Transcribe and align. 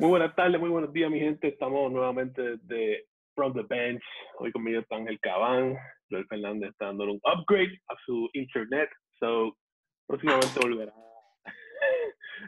Muy 0.00 0.08
buenas 0.08 0.34
tardes, 0.34 0.58
muy 0.58 0.70
buenos 0.70 0.94
días, 0.94 1.10
mi 1.10 1.20
gente. 1.20 1.48
Estamos 1.48 1.92
nuevamente 1.92 2.56
desde 2.56 3.04
From 3.34 3.52
the 3.52 3.64
Bench. 3.68 4.02
Hoy 4.38 4.50
conmigo 4.50 4.80
está 4.80 4.96
Ángel 4.96 5.20
Cabán. 5.20 5.76
Joel 6.10 6.26
Fernández 6.26 6.70
está 6.70 6.86
dando 6.86 7.04
un 7.04 7.20
upgrade 7.22 7.78
a 7.86 7.94
su 8.06 8.30
internet. 8.32 8.88
So, 9.18 9.58
próximamente 10.06 10.58
volverá 10.58 10.94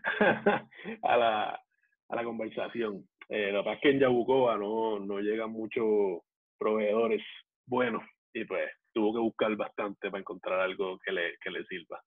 a 1.03 1.17
la, 1.19 1.61
a 2.09 2.17
la 2.17 2.25
conversación. 2.25 3.07
Eh, 3.29 3.53
la 3.53 3.59
verdad 3.59 3.75
es 3.75 3.81
que 3.83 3.91
en 3.91 4.01
Yabucoa 4.01 4.57
no, 4.57 4.99
no 5.01 5.19
llegan 5.19 5.51
muchos 5.51 6.23
proveedores 6.59 7.23
buenos 7.67 8.03
y 8.33 8.47
pues 8.47 8.65
tuvo 8.95 9.13
que 9.13 9.21
buscar 9.21 9.55
bastante 9.57 10.11
para 10.11 10.21
encontrar 10.21 10.59
algo 10.59 10.99
que 11.05 11.13
le, 11.13 11.35
que 11.45 11.51
le 11.51 11.63
sirva. 11.67 12.01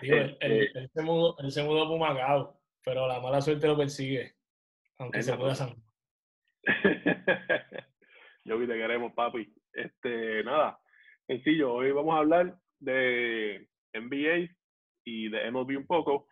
él, 0.00 0.90
se 0.94 1.02
mudó, 1.02 1.36
él 1.40 1.52
se 1.52 1.62
mudó 1.62 1.82
a 1.82 1.88
Pumacao, 1.88 2.58
pero 2.82 3.06
la 3.06 3.20
mala 3.20 3.42
suerte 3.42 3.66
lo 3.66 3.76
persigue, 3.76 4.35
aunque 4.98 5.22
se 5.22 5.36
pueda 5.36 5.54
San 5.54 5.74
Yo 8.44 8.58
vi 8.58 8.66
te 8.66 8.74
queremos, 8.74 9.12
papi. 9.12 9.52
Este, 9.72 10.42
nada, 10.44 10.78
sencillo, 11.26 11.72
hoy 11.74 11.90
vamos 11.92 12.14
a 12.14 12.18
hablar 12.18 12.56
de 12.80 13.68
NBA 13.92 14.54
y 15.04 15.28
de 15.28 15.50
MLB 15.50 15.76
un 15.78 15.86
poco. 15.86 16.28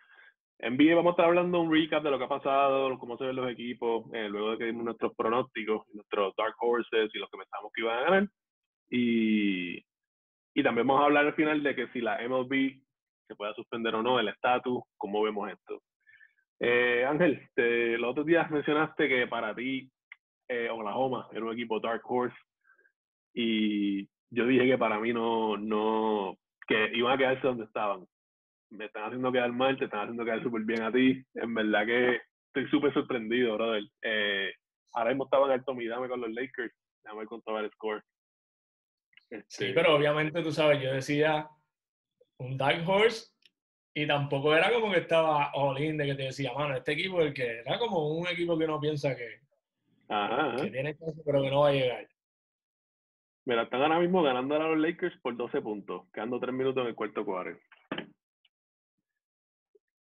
NBA 0.61 0.95
vamos 0.95 1.11
a 1.11 1.15
estar 1.15 1.27
hablando 1.27 1.61
un 1.61 1.73
recap 1.73 2.03
de 2.03 2.11
lo 2.11 2.19
que 2.19 2.25
ha 2.25 2.29
pasado, 2.29 2.99
cómo 2.99 3.19
se 3.19 3.25
ven 3.25 3.37
los 3.37 3.51
equipos, 3.51 4.07
eh, 4.15 4.29
luego 4.29 4.53
de 4.53 4.59
que 4.59 4.65
dimos 4.67 4.85
nuestros 4.85 5.15
pronósticos, 5.17 5.87
nuestros 5.93 6.35
dark 6.37 6.55
horses 6.61 7.11
y 7.13 7.19
los 7.19 7.29
que 7.31 7.39
pensamos 7.39 7.73
que 7.75 7.83
iban 7.83 7.99
a 7.99 8.03
ganar. 8.03 8.29
Y, 8.91 9.79
y 10.55 10.63
también 10.63 10.87
vamos 10.87 11.03
a 11.03 11.07
hablar 11.07 11.27
al 11.27 11.35
final 11.35 11.63
de 11.63 11.75
que 11.75 11.89
si 11.89 12.01
la 12.01 12.19
MLB 12.27 12.81
se 13.27 13.35
pueda 13.35 13.53
suspender 13.55 13.95
o 13.95 14.03
no, 14.03 14.21
el 14.21 14.29
estatus, 14.29 14.83
cómo 14.97 15.23
vemos 15.23 15.51
esto. 15.51 15.83
Eh, 16.67 17.05
Ángel, 17.05 17.47
te, 17.55 17.99
los 17.99 18.13
otros 18.13 18.25
días 18.25 18.51
mencionaste 18.51 19.07
que 19.07 19.27
para 19.27 19.55
ti 19.55 19.91
eh, 20.49 20.71
Oklahoma 20.71 21.29
era 21.31 21.45
un 21.45 21.53
equipo 21.53 21.79
Dark 21.79 22.01
Horse 22.05 22.37
y 23.35 24.09
yo 24.31 24.47
dije 24.47 24.69
que 24.69 24.79
para 24.79 24.99
mí 24.99 25.13
no, 25.13 25.59
no, 25.59 26.39
que 26.67 26.91
iban 26.95 27.13
a 27.13 27.19
quedarse 27.19 27.47
donde 27.47 27.65
estaban. 27.65 28.07
Me 28.71 28.87
están 28.87 29.05
haciendo 29.05 29.31
quedar 29.31 29.53
mal, 29.53 29.77
te 29.77 29.85
están 29.85 30.01
haciendo 30.01 30.25
quedar 30.25 30.43
súper 30.43 30.63
bien 30.63 30.81
a 30.81 30.91
ti. 30.91 31.23
En 31.35 31.53
verdad 31.53 31.85
que 31.85 32.21
estoy 32.47 32.71
súper 32.71 32.95
sorprendido, 32.95 33.57
brother. 33.57 33.83
Eh, 34.01 34.55
ahora 34.95 35.11
mismo 35.11 35.25
estaban 35.25 35.51
en 35.51 35.59
alto 35.59 35.75
dame 35.75 36.09
con 36.09 36.23
los 36.23 36.33
Lakers. 36.33 36.75
Déjame 37.03 37.19
ver 37.19 37.29
cuánto 37.29 37.53
va 37.53 37.61
el 37.61 37.71
score. 37.73 38.03
Sí, 39.29 39.37
este 39.67 39.75
pero 39.75 39.95
obviamente 39.95 40.43
tú 40.43 40.51
sabes, 40.51 40.83
yo 40.83 40.95
decía 40.95 41.47
un 42.39 42.57
Dark 42.57 42.89
Horse 42.89 43.34
y 43.95 44.07
tampoco 44.09 44.55
era 44.55 44.73
como 44.73 44.91
que 44.91 44.99
estaba 44.99 45.53
all 45.55 45.81
in 45.81 45.97
de 45.97 46.07
que 46.07 46.15
te 46.17 46.23
decía, 46.25 46.53
mano, 46.53 46.77
este 46.77 46.93
equipo 46.93 47.21
es 47.21 47.29
el 47.29 47.35
que 47.35 47.61
era 47.61 47.79
como 47.79 48.09
un 48.09 48.27
equipo 48.27 48.59
que 48.59 48.65
uno 48.65 48.81
piensa 48.81 49.15
que, 49.15 49.41
que 50.61 50.71
tiene 50.71 50.97
chance, 50.97 51.23
pero 51.25 51.41
que 51.41 51.51
no 51.51 51.61
va 51.61 51.69
a 51.69 51.73
llegar. 51.73 52.09
Mira, 53.47 53.63
están 53.63 53.83
ahora 53.83 54.01
mismo 54.01 54.23
ganando 54.23 54.57
a 54.57 54.59
los 54.59 54.79
Lakers 54.79 55.17
por 55.19 55.37
12 55.37 55.61
puntos, 55.61 56.11
quedando 56.13 56.41
3 56.41 56.53
minutos 56.53 56.83
en 56.83 56.89
el 56.89 56.95
cuarto 56.97 57.25
cuadro. 57.25 57.57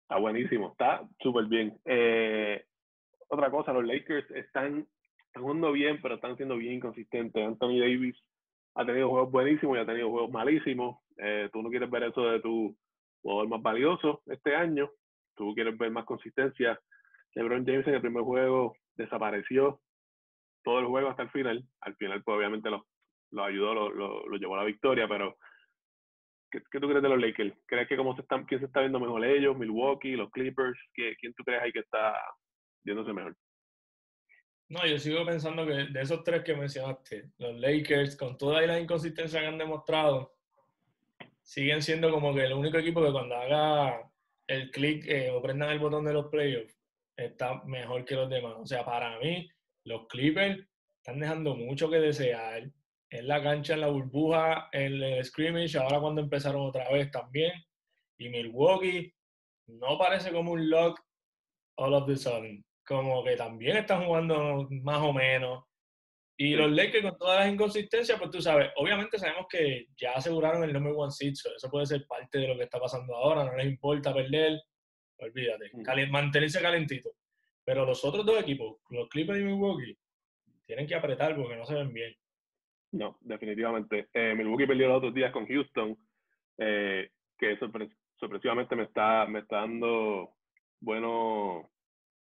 Está 0.03 0.19
buenísimo, 0.19 0.71
está 0.71 1.07
súper 1.21 1.45
bien. 1.47 1.79
Eh, 1.85 2.65
otra 3.29 3.51
cosa, 3.51 3.73
los 3.73 3.85
Lakers 3.85 4.31
están, 4.31 4.87
están 5.27 5.43
jugando 5.43 5.73
bien, 5.73 6.01
pero 6.01 6.15
están 6.15 6.37
siendo 6.37 6.57
bien 6.57 6.75
inconsistentes. 6.75 7.47
Anthony 7.47 7.81
Davis 7.81 8.17
ha 8.77 8.87
tenido 8.87 9.11
juegos 9.11 9.31
buenísimos 9.31 9.77
y 9.77 9.81
ha 9.81 9.87
tenido 9.87 10.11
juegos 10.11 10.31
malísimos. 10.31 10.99
Eh, 11.19 11.51
tú 11.53 11.61
no 11.63 11.69
quieres 11.69 11.91
ver 11.91 12.05
eso 12.05 12.23
de 12.23 12.41
tu 12.41 12.75
jugador 13.25 13.49
más 13.49 13.63
valioso 13.63 14.23
este 14.27 14.55
año. 14.55 14.91
Tú 15.35 15.55
quieres 15.55 15.77
ver 15.77 15.91
más 15.91 16.05
consistencia. 16.05 16.79
LeBron 17.35 17.67
James 17.67 17.87
en 17.89 17.95
el 17.95 18.01
primer 18.01 18.23
juego 18.23 18.77
desapareció 18.95 19.81
todo 20.63 20.79
el 20.79 20.87
juego 20.87 21.09
hasta 21.09 21.23
el 21.23 21.31
final. 21.31 21.67
Al 21.81 21.97
final, 21.97 22.23
pues 22.23 22.37
obviamente 22.37 22.71
lo, 22.71 22.87
lo 23.31 23.45
ayudó, 23.45 23.75
lo, 23.75 24.27
lo, 24.29 24.37
llevó 24.37 24.55
a 24.55 24.59
la 24.59 24.65
victoria, 24.65 25.09
pero 25.09 25.37
¿qué, 26.51 26.61
¿qué, 26.71 26.79
tú 26.79 26.87
crees 26.87 27.03
de 27.03 27.09
los 27.09 27.21
Lakers? 27.21 27.57
¿Crees 27.67 27.89
que 27.89 27.97
cómo 27.97 28.15
se 28.15 28.23
están, 28.23 28.45
quién 28.45 28.61
se 28.61 28.67
está 28.67 28.81
viendo 28.81 29.01
mejor 29.01 29.25
ellos, 29.25 29.57
Milwaukee, 29.57 30.17
los 30.17 30.31
Clippers? 30.31 30.79
¿Quién 30.93 31.35
tú 31.35 31.43
crees 31.45 31.63
ahí 31.63 31.73
que 31.73 31.81
está 31.81 32.15
viéndose 32.85 33.13
mejor? 33.13 33.35
No, 34.69 34.87
yo 34.87 34.99
sigo 34.99 35.25
pensando 35.27 35.67
que 35.67 35.73
de 35.73 36.01
esos 36.01 36.23
tres 36.25 36.43
que 36.43 36.55
mencionaste, 36.55 37.31
los 37.39 37.59
Lakers, 37.59 38.17
con 38.17 38.37
toda 38.37 38.63
la 38.63 38.81
inconsistencia 38.81 39.41
que 39.41 39.47
han 39.47 39.59
demostrado, 39.59 40.35
siguen 41.45 41.83
siendo 41.83 42.11
como 42.11 42.35
que 42.35 42.45
el 42.45 42.53
único 42.53 42.79
equipo 42.79 43.03
que 43.03 43.13
cuando 43.13 43.37
haga 43.37 44.11
el 44.49 44.71
clic 44.71 45.07
eh, 45.07 45.31
o 45.31 45.41
prendan 45.43 45.71
el 45.71 45.79
botón 45.79 46.05
de 46.05 46.13
los 46.13 46.27
playoffs 46.27 46.77
está 47.17 47.63
mejor 47.65 48.05
que 48.05 48.17
los 48.17 48.29
demás. 48.29 48.55
O 48.59 48.67
sea, 48.67 48.85
para 48.85 49.19
mí, 49.21 49.49
los 49.85 50.07
Clippers 50.09 50.67
están 50.99 51.21
dejando 51.21 51.55
mucho 51.55 51.89
que 51.91 51.99
desear. 51.99 52.71
En 53.11 53.29
la 53.29 53.43
cancha, 53.43 53.75
en 53.75 53.83
la 53.83 53.89
burbuja, 53.89 54.69
en 54.73 55.01
el 55.01 55.25
scrimmage, 55.25 55.79
ahora 55.79 56.01
cuando 56.01 56.21
empezaron 56.21 56.63
otra 56.63 56.91
vez 56.91 57.11
también. 57.13 57.53
Y 58.19 58.29
Milwaukee 58.29 59.15
no 59.69 59.97
parece 59.99 60.33
como 60.33 60.53
un 60.53 60.69
lock 60.69 61.01
all 61.77 61.95
of 61.95 62.07
the 62.07 62.17
sudden 62.17 62.65
como 62.87 63.25
que 63.25 63.37
también 63.37 63.79
están 63.79 64.05
jugando 64.05 64.69
más 64.83 65.03
o 65.03 65.13
menos. 65.13 65.65
Y 66.37 66.57
los 66.57 66.71
Lakers 66.71 67.05
con 67.05 67.19
todas 67.19 67.41
las 67.41 67.53
inconsistencias, 67.53 68.19
pues 68.19 68.31
tú 68.31 68.41
sabes, 68.43 68.71
obviamente 68.77 69.19
sabemos 69.19 69.47
que 69.49 69.87
ya 69.97 70.13
aseguraron 70.13 70.65
el 70.65 70.73
number 70.73 70.93
one 70.97 71.13
seed, 71.13 71.33
eso 71.33 71.71
puede 71.71 71.87
ser 71.87 72.07
parte 72.07 72.39
de 72.39 72.49
lo 72.49 72.57
que 72.57 72.65
está 72.65 72.81
pasando 72.81 73.15
ahora, 73.15 73.45
no 73.45 73.57
les 73.57 73.67
importa 73.67 74.13
perder, 74.13 74.61
olvídate, 75.19 75.71
mantenerse 76.11 76.61
calentito. 76.61 77.11
Pero 77.65 77.87
los 77.87 78.05
otros 78.05 78.27
dos 78.27 78.41
equipos, 78.41 78.79
los 78.91 79.09
Clippers 79.09 79.41
y 79.41 79.45
Milwaukee, 79.45 79.97
tienen 80.67 80.87
que 80.87 80.97
apretar 80.97 81.37
porque 81.37 81.57
no 81.57 81.65
se 81.65 81.75
ven 81.75 81.93
bien. 81.93 82.15
No, 82.93 83.17
definitivamente. 83.21 84.09
Eh, 84.13 84.35
Milwaukee 84.35 84.67
perdió 84.67 84.89
los 84.89 84.99
otros 84.99 85.15
días 85.15 85.33
con 85.33 85.47
Houston, 85.47 85.97
eh, 86.59 87.11
que 87.39 87.59
sorpresivamente 88.17 88.77
me 88.77 88.85
está, 88.85 89.27
me 89.27 89.41
está 89.41 89.57
dando 89.59 90.35
buenos 90.81 91.67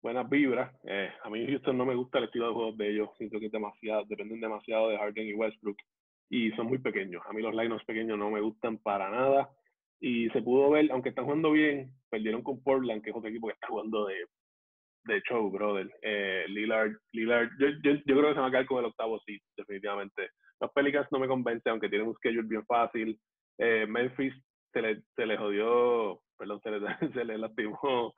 buenas 0.04 0.28
vibras. 0.28 0.70
Eh, 0.84 1.10
a 1.24 1.30
mí 1.30 1.46
Houston 1.46 1.78
no 1.78 1.86
me 1.86 1.94
gusta 1.94 2.18
el 2.18 2.24
estilo 2.24 2.48
de 2.48 2.54
juego 2.54 2.72
de 2.72 2.90
ellos. 2.90 3.08
Siento 3.16 3.40
que 3.40 3.48
demasiado, 3.48 4.04
dependen 4.04 4.38
demasiado 4.38 4.90
de 4.90 4.98
Harden 4.98 5.28
y 5.28 5.32
Westbrook. 5.32 5.78
Y 6.28 6.50
son 6.52 6.66
muy 6.66 6.76
pequeños. 6.76 7.22
A 7.26 7.32
mí 7.32 7.40
los 7.40 7.54
lineups 7.54 7.86
pequeños 7.86 8.18
no 8.18 8.30
me 8.30 8.42
gustan 8.42 8.76
para 8.76 9.10
nada. 9.10 9.48
Y 10.00 10.28
se 10.30 10.42
pudo 10.42 10.70
ver, 10.70 10.92
aunque 10.92 11.08
están 11.08 11.24
jugando 11.24 11.52
bien, 11.52 11.90
perdieron 12.10 12.42
con 12.42 12.62
Portland, 12.62 13.02
que 13.02 13.10
es 13.10 13.16
otro 13.16 13.30
equipo 13.30 13.46
que 13.46 13.54
está 13.54 13.68
jugando 13.68 14.04
de, 14.04 14.26
de 15.04 15.22
show, 15.22 15.50
brother. 15.50 15.90
Eh, 16.02 16.44
Lillard, 16.48 16.92
Lillard 17.12 17.48
yo, 17.58 17.68
yo, 17.82 17.92
yo, 17.94 18.02
creo 18.04 18.28
que 18.28 18.34
se 18.34 18.40
va 18.40 18.48
a 18.48 18.52
caer 18.52 18.66
con 18.66 18.80
el 18.80 18.90
octavo 18.90 19.18
sí, 19.24 19.40
definitivamente. 19.56 20.28
Los 20.60 20.70
Pelicans 20.72 21.08
no 21.12 21.18
me 21.18 21.28
convencen, 21.28 21.70
aunque 21.70 21.88
tienen 21.88 22.08
un 22.08 22.14
schedule 22.16 22.46
bien 22.46 22.66
fácil. 22.66 23.18
Eh, 23.56 23.86
Memphis 23.88 24.34
se 24.70 24.82
le, 24.82 25.02
se 25.16 25.24
le 25.24 25.38
jodió, 25.38 26.20
perdón, 26.36 26.60
se 26.60 26.70
le, 26.72 26.80
se 27.14 27.24
le 27.24 27.38
lastimó 27.38 28.14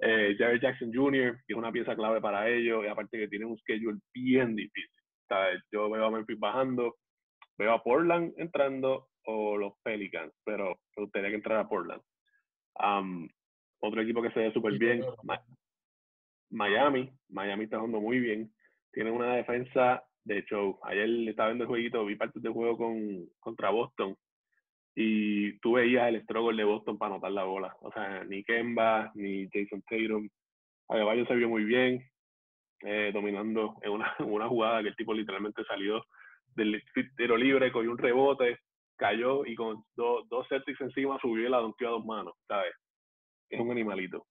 eh, 0.00 0.36
Jared 0.38 0.60
Jackson 0.60 0.92
Jr., 0.92 1.38
que 1.46 1.52
es 1.52 1.58
una 1.58 1.72
pieza 1.72 1.96
clave 1.96 2.20
para 2.20 2.48
ellos, 2.48 2.84
y 2.84 2.88
aparte 2.88 3.18
que 3.18 3.28
tiene 3.28 3.46
un 3.46 3.58
schedule 3.58 3.98
bien 4.12 4.54
difícil. 4.54 4.90
Yo 5.70 5.90
veo 5.90 6.06
a 6.06 6.10
Memphis 6.10 6.38
bajando, 6.38 6.96
veo 7.58 7.72
a 7.72 7.82
Portland 7.82 8.32
entrando 8.38 9.08
o 9.24 9.56
los 9.58 9.74
Pelicans, 9.82 10.32
pero 10.44 10.78
me 10.96 11.02
gustaría 11.02 11.30
que 11.30 11.36
entrara 11.36 11.60
a 11.60 11.68
Portland. 11.68 12.02
otro 13.80 14.00
equipo 14.00 14.22
que 14.22 14.30
se 14.30 14.40
ve 14.40 14.52
súper 14.52 14.78
bien, 14.78 15.02
Miami. 16.50 17.12
Miami 17.28 17.64
está 17.64 17.76
jugando 17.76 18.00
muy 18.00 18.20
bien. 18.20 18.50
Tiene 18.90 19.10
una 19.10 19.34
defensa 19.34 20.02
de 20.24 20.42
show. 20.44 20.78
Ayer 20.84 21.28
estaba 21.28 21.50
viendo 21.50 21.64
el 21.64 21.68
jueguito, 21.68 22.06
vi 22.06 22.16
partes 22.16 22.42
del 22.42 22.52
juego 22.52 22.78
con, 22.78 23.28
contra 23.40 23.70
Boston 23.70 24.16
y 25.00 25.52
tú 25.60 25.74
veías 25.74 26.08
el 26.08 26.20
struggle 26.24 26.56
de 26.56 26.64
Boston 26.64 26.98
para 26.98 27.12
anotar 27.12 27.30
la 27.30 27.44
bola. 27.44 27.76
O 27.82 27.92
sea, 27.92 28.24
ni 28.24 28.42
Kemba, 28.42 29.12
ni 29.14 29.48
Jason 29.52 29.80
Tatum. 29.82 30.28
Adebayo 30.88 31.24
se 31.24 31.36
vio 31.36 31.48
muy 31.48 31.62
bien, 31.62 32.04
eh, 32.80 33.12
dominando 33.14 33.76
en 33.82 33.92
una, 33.92 34.12
una 34.18 34.48
jugada 34.48 34.82
que 34.82 34.88
el 34.88 34.96
tipo 34.96 35.14
literalmente 35.14 35.62
salió 35.68 36.04
del 36.56 36.82
tiro 37.16 37.36
libre, 37.36 37.70
cogió 37.70 37.92
un 37.92 37.98
rebote, 37.98 38.58
cayó 38.96 39.46
y 39.46 39.54
con 39.54 39.84
dos 39.94 40.48
Celtics 40.48 40.80
encima 40.80 41.16
subió 41.20 41.46
y 41.46 41.50
la 41.50 41.58
donkeó 41.58 41.86
a 41.86 41.92
dos 41.92 42.04
manos, 42.04 42.34
¿sabes? 42.48 42.74
Es 43.48 43.60
un 43.60 43.70
animalito. 43.70 44.26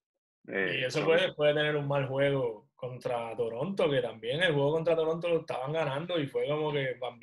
Eh, 0.50 0.80
y 0.81 0.83
eso 0.83 1.06
puede, 1.06 1.33
puede 1.33 1.53
tener 1.53 1.77
un 1.77 1.88
mal 1.88 2.07
juego 2.07 2.68
contra 2.75 3.33
Toronto, 3.38 3.89
que 3.89 4.01
también 4.01 4.44
el 4.44 4.51
juego 4.51 4.74
contra 4.74 4.97
Toronto 4.97 5.30
lo 5.30 5.39
estaban 5.39 5.71
ganando 5.71 6.19
y 6.19 6.27
fue 6.27 6.45
como 6.45 6.74
que 6.74 6.95
Van 7.00 7.19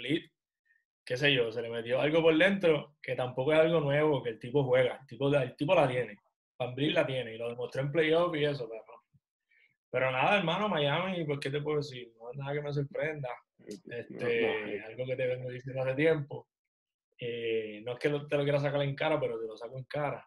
qué 1.04 1.16
sé 1.16 1.34
yo, 1.34 1.52
se 1.52 1.62
le 1.62 1.68
metió 1.68 2.00
algo 2.00 2.22
por 2.22 2.36
dentro 2.36 2.96
que 3.02 3.14
tampoco 3.14 3.52
es 3.52 3.60
algo 3.60 3.80
nuevo 3.80 4.22
que 4.22 4.30
el 4.30 4.38
tipo 4.38 4.64
juega. 4.64 4.98
El 5.00 5.06
tipo, 5.06 5.34
el 5.34 5.56
tipo 5.56 5.74
la 5.74 5.88
tiene. 5.88 6.16
Van 6.58 6.74
la 6.76 7.06
tiene 7.06 7.34
y 7.34 7.38
lo 7.38 7.50
demostró 7.50 7.82
en 7.82 7.92
playoff 7.92 8.34
y 8.36 8.44
eso, 8.44 8.68
pero 8.68 8.84
Pero 9.90 10.10
nada, 10.10 10.38
hermano, 10.38 10.68
Miami, 10.68 11.24
pues, 11.24 11.40
¿qué 11.40 11.50
te 11.50 11.60
puedo 11.60 11.78
decir? 11.78 12.12
No 12.18 12.30
es 12.30 12.38
nada 12.38 12.52
que 12.54 12.62
me 12.62 12.72
sorprenda. 12.72 13.28
Este, 13.66 14.82
algo 14.82 15.06
que 15.06 15.16
te 15.16 15.26
vengo 15.26 15.50
diciendo 15.50 15.82
hace 15.82 15.94
tiempo. 15.94 16.48
Eh, 17.18 17.82
no 17.84 17.92
es 17.92 17.98
que 17.98 18.08
te 18.08 18.36
lo 18.36 18.42
quiera 18.44 18.60
sacar 18.60 18.82
en 18.82 18.94
cara, 18.94 19.18
pero 19.20 19.38
te 19.38 19.46
lo 19.46 19.56
saco 19.56 19.76
en 19.76 19.84
cara. 19.84 20.26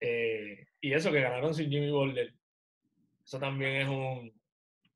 Eh, 0.00 0.66
y 0.80 0.92
eso, 0.92 1.12
que 1.12 1.20
ganaron 1.20 1.54
sin 1.54 1.70
Jimmy 1.70 1.90
Boulder. 1.90 2.32
Eso 3.24 3.38
también 3.38 3.82
es 3.82 3.88
un, 3.88 4.32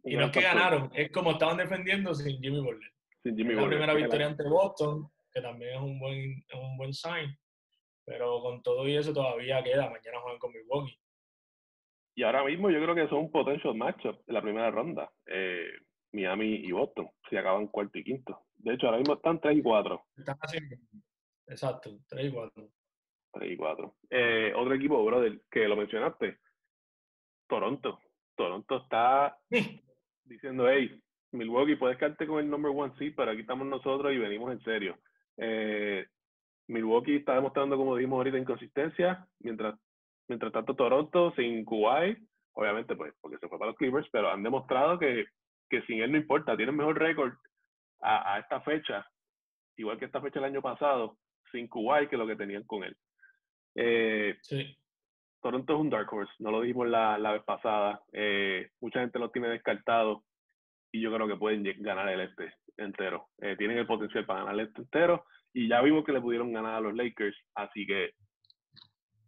Y 0.05 0.17
no 0.17 0.27
es 0.27 0.31
que 0.33 0.41
ganaron, 0.41 0.91
es 0.95 1.11
como 1.11 1.33
estaban 1.33 1.59
defendiendo 1.59 2.15
sin 2.15 2.41
Jimmy 2.41 2.61
Butler. 2.61 2.92
Sin 3.23 3.37
Jimmy 3.37 3.55
La 3.55 3.63
Butler. 3.63 3.79
primera 3.79 3.95
victoria 3.95 4.27
ante 4.27 4.49
Boston, 4.49 5.09
que 5.33 5.41
también 5.41 5.75
es 5.75 5.81
un 5.81 5.99
buen, 5.99 6.45
es 6.49 6.55
un 6.55 6.77
buen 6.77 6.93
sign. 6.93 7.37
Pero 8.05 8.41
con 8.41 8.63
todo 8.63 8.87
y 8.89 8.97
eso 8.97 9.13
todavía 9.13 9.63
queda. 9.63 9.89
Mañana 9.91 10.21
juegan 10.21 10.39
con 10.39 10.53
Milwaukee. 10.53 10.99
Y 12.15 12.25
ahora 12.25 12.45
mismo 12.45 12.71
yo 12.71 12.83
creo 12.83 12.95
que 12.95 13.09
son 13.09 13.19
un 13.21 13.31
potential 13.31 13.75
matchup 13.75 14.21
en 14.27 14.35
la 14.35 14.43
primera 14.43 14.71
ronda. 14.71 15.11
Eh, 15.27 15.71
Miami 16.13 16.57
y 16.57 16.73
Boston, 16.73 17.09
si 17.29 17.37
acaban 17.37 17.69
cuarto 17.69 17.99
y 17.99 18.05
quinto. 18.05 18.45
De 18.57 18.75
hecho, 18.75 18.87
ahora 18.87 18.99
mismo 18.99 19.15
están 19.15 19.41
3 19.41 19.57
y 19.57 19.63
4. 19.63 20.05
Están 20.17 20.37
haciendo. 20.41 20.77
Exacto, 21.47 21.91
3 22.09 22.27
y 22.27 22.31
4. 22.33 22.69
3 23.33 23.53
y 23.53 23.57
4. 23.57 23.97
Eh, 24.11 24.53
otro 24.55 24.75
equipo, 24.75 25.05
brother, 25.05 25.41
que 25.51 25.67
lo 25.67 25.77
mencionaste. 25.77 26.39
Toronto. 27.49 27.99
Toronto 28.37 28.77
está 28.77 29.39
diciendo, 30.25 30.69
hey, 30.69 31.01
Milwaukee, 31.33 31.77
puedes 31.77 31.99
quedarte 31.99 32.27
con 32.27 32.41
el 32.41 32.51
number 32.51 32.73
one 32.75 32.93
seed, 32.99 33.15
pero 33.17 33.31
aquí 33.31 33.41
estamos 33.41 33.67
nosotros 33.67 34.13
y 34.13 34.19
venimos 34.19 34.53
en 34.53 34.61
serio. 34.63 34.99
Eh, 35.39 36.07
Milwaukee 36.69 37.17
está 37.17 37.35
demostrando, 37.35 37.77
como 37.77 37.97
dijimos 37.97 38.19
ahorita, 38.19 38.39
inconsistencia, 38.39 39.27
mientras, 39.41 39.79
mientras 40.29 40.53
tanto 40.53 40.77
Toronto 40.77 41.33
sin 41.35 41.65
Kuwait, 41.65 42.19
obviamente 42.53 42.95
pues 42.95 43.15
porque 43.21 43.39
se 43.39 43.49
fue 43.49 43.59
para 43.59 43.71
los 43.71 43.79
Clippers, 43.79 44.09
pero 44.13 44.31
han 44.31 44.43
demostrado 44.43 44.99
que, 44.99 45.27
que 45.69 45.83
sin 45.83 46.03
él 46.03 46.13
no 46.13 46.19
importa, 46.19 46.57
tienen 46.57 46.77
mejor 46.77 46.99
récord 46.99 47.33
a, 48.01 48.35
a, 48.35 48.39
esta 48.39 48.61
fecha, 48.61 49.07
igual 49.77 49.99
que 49.99 50.05
esta 50.05 50.21
fecha 50.21 50.39
el 50.39 50.45
año 50.45 50.61
pasado, 50.61 51.17
sin 51.51 51.67
Kuwait 51.67 52.11
que 52.11 52.17
lo 52.17 52.27
que 52.27 52.37
tenían 52.37 52.65
con 52.65 52.85
él. 52.85 52.97
Eh, 53.75 54.37
sí. 54.43 54.77
Toronto 55.41 55.75
es 55.75 55.81
un 55.81 55.91
dark 55.91 56.13
horse, 56.13 56.33
no 56.39 56.51
lo 56.51 56.61
dijimos 56.61 56.89
la, 56.89 57.19
la 57.19 57.33
vez 57.33 57.43
pasada, 57.43 58.03
eh, 58.13 58.71
mucha 58.81 59.01
gente 59.01 59.19
lo 59.19 59.31
tiene 59.31 59.49
descartado 59.49 60.23
y 60.93 61.01
yo 61.01 61.13
creo 61.13 61.27
que 61.27 61.37
pueden 61.37 61.65
ganar 61.83 62.09
el 62.09 62.21
este 62.21 62.55
entero. 62.77 63.31
Eh, 63.41 63.57
tienen 63.57 63.79
el 63.79 63.87
potencial 63.87 64.27
para 64.27 64.41
ganar 64.41 64.55
el 64.55 64.67
este 64.69 64.83
entero 64.83 65.25
y 65.53 65.69
ya 65.69 65.81
vimos 65.81 66.05
que 66.05 66.13
le 66.13 66.21
pudieron 66.21 66.53
ganar 66.53 66.75
a 66.75 66.81
los 66.81 66.95
Lakers, 66.95 67.37
así 67.55 67.87
que 67.87 68.11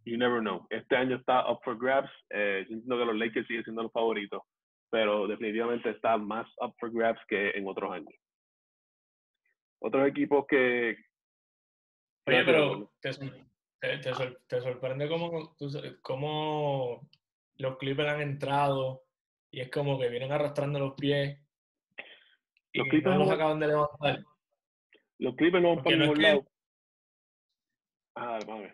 you 0.05 0.17
never 0.17 0.39
know. 0.39 0.65
Este 0.69 0.95
año 0.95 1.17
está 1.17 1.51
up 1.51 1.59
for 1.63 1.77
grabs, 1.77 2.11
eh, 2.29 2.65
siento 2.67 2.97
que 2.97 3.05
los 3.05 3.15
Lakers 3.15 3.47
siguen 3.47 3.63
siendo 3.63 3.83
los 3.83 3.91
favoritos, 3.91 4.43
pero 4.91 5.27
definitivamente 5.27 5.89
está 5.89 6.17
más 6.17 6.47
up 6.61 6.73
for 6.79 6.91
grabs 6.91 7.19
que 7.27 7.49
en 7.49 7.67
otros 7.67 7.91
años. 7.91 8.13
Otros 9.79 10.07
equipos 10.07 10.45
que... 10.47 10.97
Oye, 12.27 12.43
pero 12.43 12.91
te, 12.99 13.11
te, 13.79 13.97
te, 13.97 14.11
te 14.47 14.61
sorprende 14.61 15.07
cómo, 15.07 15.55
cómo 16.01 17.07
los 17.57 17.77
Clippers 17.77 18.09
han 18.09 18.21
entrado 18.21 19.03
y 19.51 19.61
es 19.61 19.69
como 19.69 19.99
que 19.99 20.09
vienen 20.09 20.31
arrastrando 20.31 20.79
los 20.79 20.95
pies 20.95 21.44
los 22.75 22.87
Clippers 22.87 23.15
no 23.15 23.23
los 23.23 23.31
acaban 23.31 23.59
de 23.59 23.67
levantar. 23.67 24.23
Los 25.17 25.35
Clippers 25.35 25.63
no 25.63 25.75
van 25.75 25.83
para 25.83 25.97
ningún 25.97 26.21
lado. 26.21 26.45
Ah, 28.15 28.39
vale. 28.47 28.73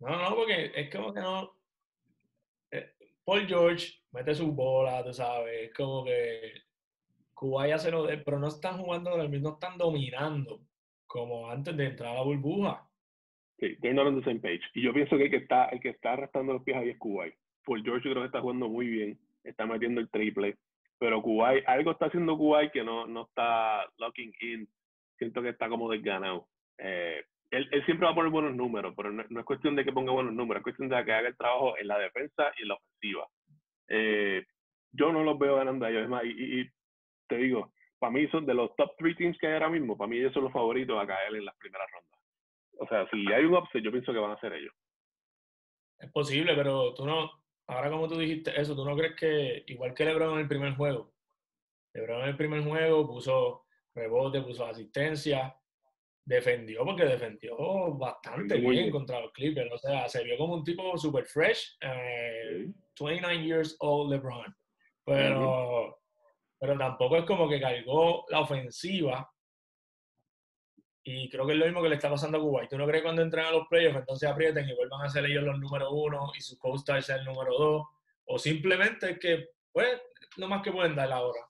No, 0.00 0.30
no, 0.30 0.36
porque 0.36 0.72
es 0.74 0.94
como 0.94 1.12
que 1.12 1.20
no. 1.20 1.54
Eh, 2.70 2.92
Paul 3.24 3.46
George 3.46 4.00
mete 4.12 4.34
su 4.34 4.52
bola, 4.52 5.04
tú 5.04 5.12
sabes. 5.12 5.68
Es 5.68 5.74
como 5.74 6.04
que 6.04 6.62
Cuba 7.34 7.68
ya 7.68 7.78
se 7.78 7.90
lo 7.90 8.04
de, 8.04 8.18
pero 8.18 8.38
no 8.38 8.48
están 8.48 8.78
jugando, 8.78 9.16
no 9.16 9.50
están 9.50 9.78
dominando 9.78 10.60
como 11.06 11.50
antes 11.50 11.76
de 11.76 11.86
entrar 11.86 12.10
a 12.10 12.14
la 12.18 12.22
burbuja. 12.22 12.88
Sí, 13.58 13.76
they're 13.80 13.94
not 13.94 14.06
on 14.06 14.20
the 14.20 14.24
same 14.24 14.40
page. 14.40 14.62
Y 14.74 14.82
yo 14.82 14.92
pienso 14.92 15.16
que 15.16 15.24
el 15.24 15.30
que 15.30 15.36
está, 15.36 15.66
el 15.66 15.80
que 15.80 15.90
está 15.90 16.12
arrastrando 16.12 16.52
los 16.52 16.62
pies 16.62 16.76
ahí 16.76 16.90
es 16.90 16.98
Kuwait. 16.98 17.34
Paul 17.64 17.82
George 17.82 18.08
yo 18.08 18.12
creo 18.12 18.22
que 18.22 18.28
está 18.28 18.40
jugando 18.40 18.68
muy 18.68 18.86
bien, 18.86 19.18
está 19.42 19.66
metiendo 19.66 20.00
el 20.00 20.08
triple, 20.10 20.56
pero 20.98 21.22
Kuwait, 21.22 21.64
algo 21.66 21.92
está 21.92 22.06
haciendo 22.06 22.36
Kuwait 22.36 22.72
que 22.72 22.82
no, 22.82 23.06
no 23.06 23.22
está 23.22 23.86
locking 23.98 24.32
in. 24.40 24.68
Siento 25.16 25.42
que 25.42 25.50
está 25.50 25.68
como 25.68 25.90
desganado. 25.90 26.48
Eh, 26.78 27.24
él, 27.50 27.68
él, 27.72 27.84
siempre 27.86 28.06
va 28.06 28.12
a 28.12 28.14
poner 28.14 28.30
buenos 28.30 28.54
números, 28.54 28.94
pero 28.96 29.10
no, 29.10 29.24
no, 29.28 29.40
es 29.40 29.46
cuestión 29.46 29.74
de 29.74 29.84
que 29.84 29.92
ponga 29.92 30.12
buenos 30.12 30.34
números, 30.34 30.60
es 30.60 30.64
cuestión 30.64 30.88
de 30.88 31.04
que 31.04 31.12
haga 31.12 31.28
el 31.28 31.36
trabajo 31.36 31.78
en 31.78 31.88
la 31.88 31.98
defensa 31.98 32.52
y 32.58 32.62
en 32.62 32.68
la 32.68 32.74
ofensiva. 32.74 33.28
Eh, 33.88 34.44
yo 34.92 35.12
no 35.12 35.24
los 35.24 35.38
veo 35.38 35.56
ganando 35.56 35.86
a 35.86 35.90
ellos. 35.90 36.02
Es 36.02 36.08
más, 36.08 36.24
y, 36.24 36.28
y, 36.28 36.60
y, 36.60 36.70
te 37.28 37.36
digo, 37.36 37.72
para 37.98 38.12
mí 38.12 38.26
son 38.28 38.46
de 38.46 38.54
los 38.54 38.74
top 38.76 38.96
three 38.96 39.14
teams 39.14 39.38
que 39.38 39.46
hay 39.46 39.54
ahora 39.54 39.70
mismo, 39.70 39.96
para 39.96 40.08
mí 40.08 40.18
ellos 40.18 40.32
son 40.32 40.44
los 40.44 40.52
favoritos 40.52 41.00
a 41.00 41.06
caer 41.06 41.34
en 41.34 41.44
las 41.44 41.56
primeras 41.56 41.88
rondas. 41.90 42.20
O 42.80 42.86
sea, 42.86 43.08
si 43.10 43.32
hay 43.32 43.44
un 43.44 43.54
upset, 43.54 43.82
yo 43.82 43.90
pienso 43.90 44.12
que 44.12 44.18
van 44.18 44.32
a 44.32 44.40
ser 44.40 44.52
ellos. 44.52 44.74
Es 45.98 46.10
posible, 46.12 46.54
pero 46.54 46.94
tú 46.94 47.04
no, 47.04 47.30
ahora 47.68 47.90
como 47.90 48.08
tú 48.08 48.18
dijiste 48.18 48.60
eso, 48.60 48.74
¿tú 48.74 48.84
no 48.84 48.96
crees 48.96 49.14
que, 49.14 49.64
igual 49.66 49.94
que 49.94 50.04
LeBron 50.04 50.34
en 50.34 50.40
el 50.40 50.48
primer 50.48 50.74
juego, 50.74 51.14
LeBron 51.94 52.22
en 52.22 52.28
el 52.28 52.36
primer 52.36 52.64
juego 52.64 53.06
puso 53.06 53.64
rebote, 53.94 54.42
puso 54.42 54.66
asistencia, 54.66 55.54
defendió 56.28 56.84
porque 56.84 57.04
defendió 57.04 57.56
bastante 57.94 58.56
Muy 58.56 58.72
bien, 58.72 58.84
bien. 58.84 58.90
contra 58.90 59.20
los 59.20 59.32
Clippers. 59.32 59.72
O 59.72 59.78
sea, 59.78 60.08
se 60.08 60.22
vio 60.24 60.36
como 60.36 60.54
un 60.54 60.64
tipo 60.64 60.96
super 60.98 61.24
fresh, 61.24 61.78
eh, 61.80 62.68
29 63.00 63.44
years 63.44 63.76
old 63.80 64.12
LeBron. 64.12 64.54
Pero, 65.04 65.98
pero 66.60 66.76
tampoco 66.76 67.16
es 67.16 67.24
como 67.24 67.48
que 67.48 67.60
cargó 67.60 68.26
la 68.28 68.40
ofensiva. 68.40 69.30
Y 71.10 71.26
creo 71.30 71.46
que 71.46 71.54
es 71.54 71.58
lo 71.58 71.64
mismo 71.64 71.82
que 71.82 71.88
le 71.88 71.94
está 71.94 72.10
pasando 72.10 72.36
a 72.36 72.40
Kuwait. 72.42 72.68
¿Tú 72.68 72.76
no 72.76 72.86
crees 72.86 73.02
cuando 73.02 73.22
entren 73.22 73.46
a 73.46 73.50
los 73.50 73.66
playoffs 73.66 73.96
entonces 73.96 74.28
aprieten 74.28 74.68
y 74.68 74.74
vuelvan 74.74 75.00
a 75.00 75.08
ser 75.08 75.24
ellos 75.24 75.42
los 75.42 75.58
número 75.58 75.90
uno 75.90 76.32
y 76.36 76.42
su 76.42 76.58
co-star 76.58 77.02
sea 77.02 77.16
el 77.16 77.24
número 77.24 77.50
dos? 77.58 77.86
O 78.26 78.38
simplemente 78.38 79.18
que, 79.18 79.48
pues, 79.72 80.02
lo 80.36 80.48
más 80.48 80.60
que 80.60 80.70
pueden 80.70 80.94
dar 80.94 81.10
ahora. 81.10 81.40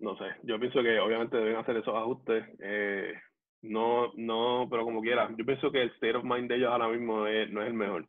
No 0.00 0.18
sé, 0.18 0.24
yo 0.42 0.60
pienso 0.60 0.82
que 0.82 0.98
obviamente 0.98 1.38
deben 1.38 1.56
hacer 1.56 1.78
esos 1.78 1.94
ajustes. 1.94 2.44
Eh, 2.60 3.14
no, 3.62 4.12
no, 4.16 4.68
pero 4.70 4.84
como 4.84 5.00
quiera. 5.00 5.30
Yo 5.38 5.46
pienso 5.46 5.72
que 5.72 5.80
el 5.80 5.90
state 5.92 6.16
of 6.16 6.24
mind 6.24 6.50
de 6.50 6.56
ellos 6.56 6.70
ahora 6.70 6.88
mismo 6.88 7.26
es, 7.26 7.50
no 7.50 7.62
es 7.62 7.68
el 7.68 7.74
mejor. 7.74 8.06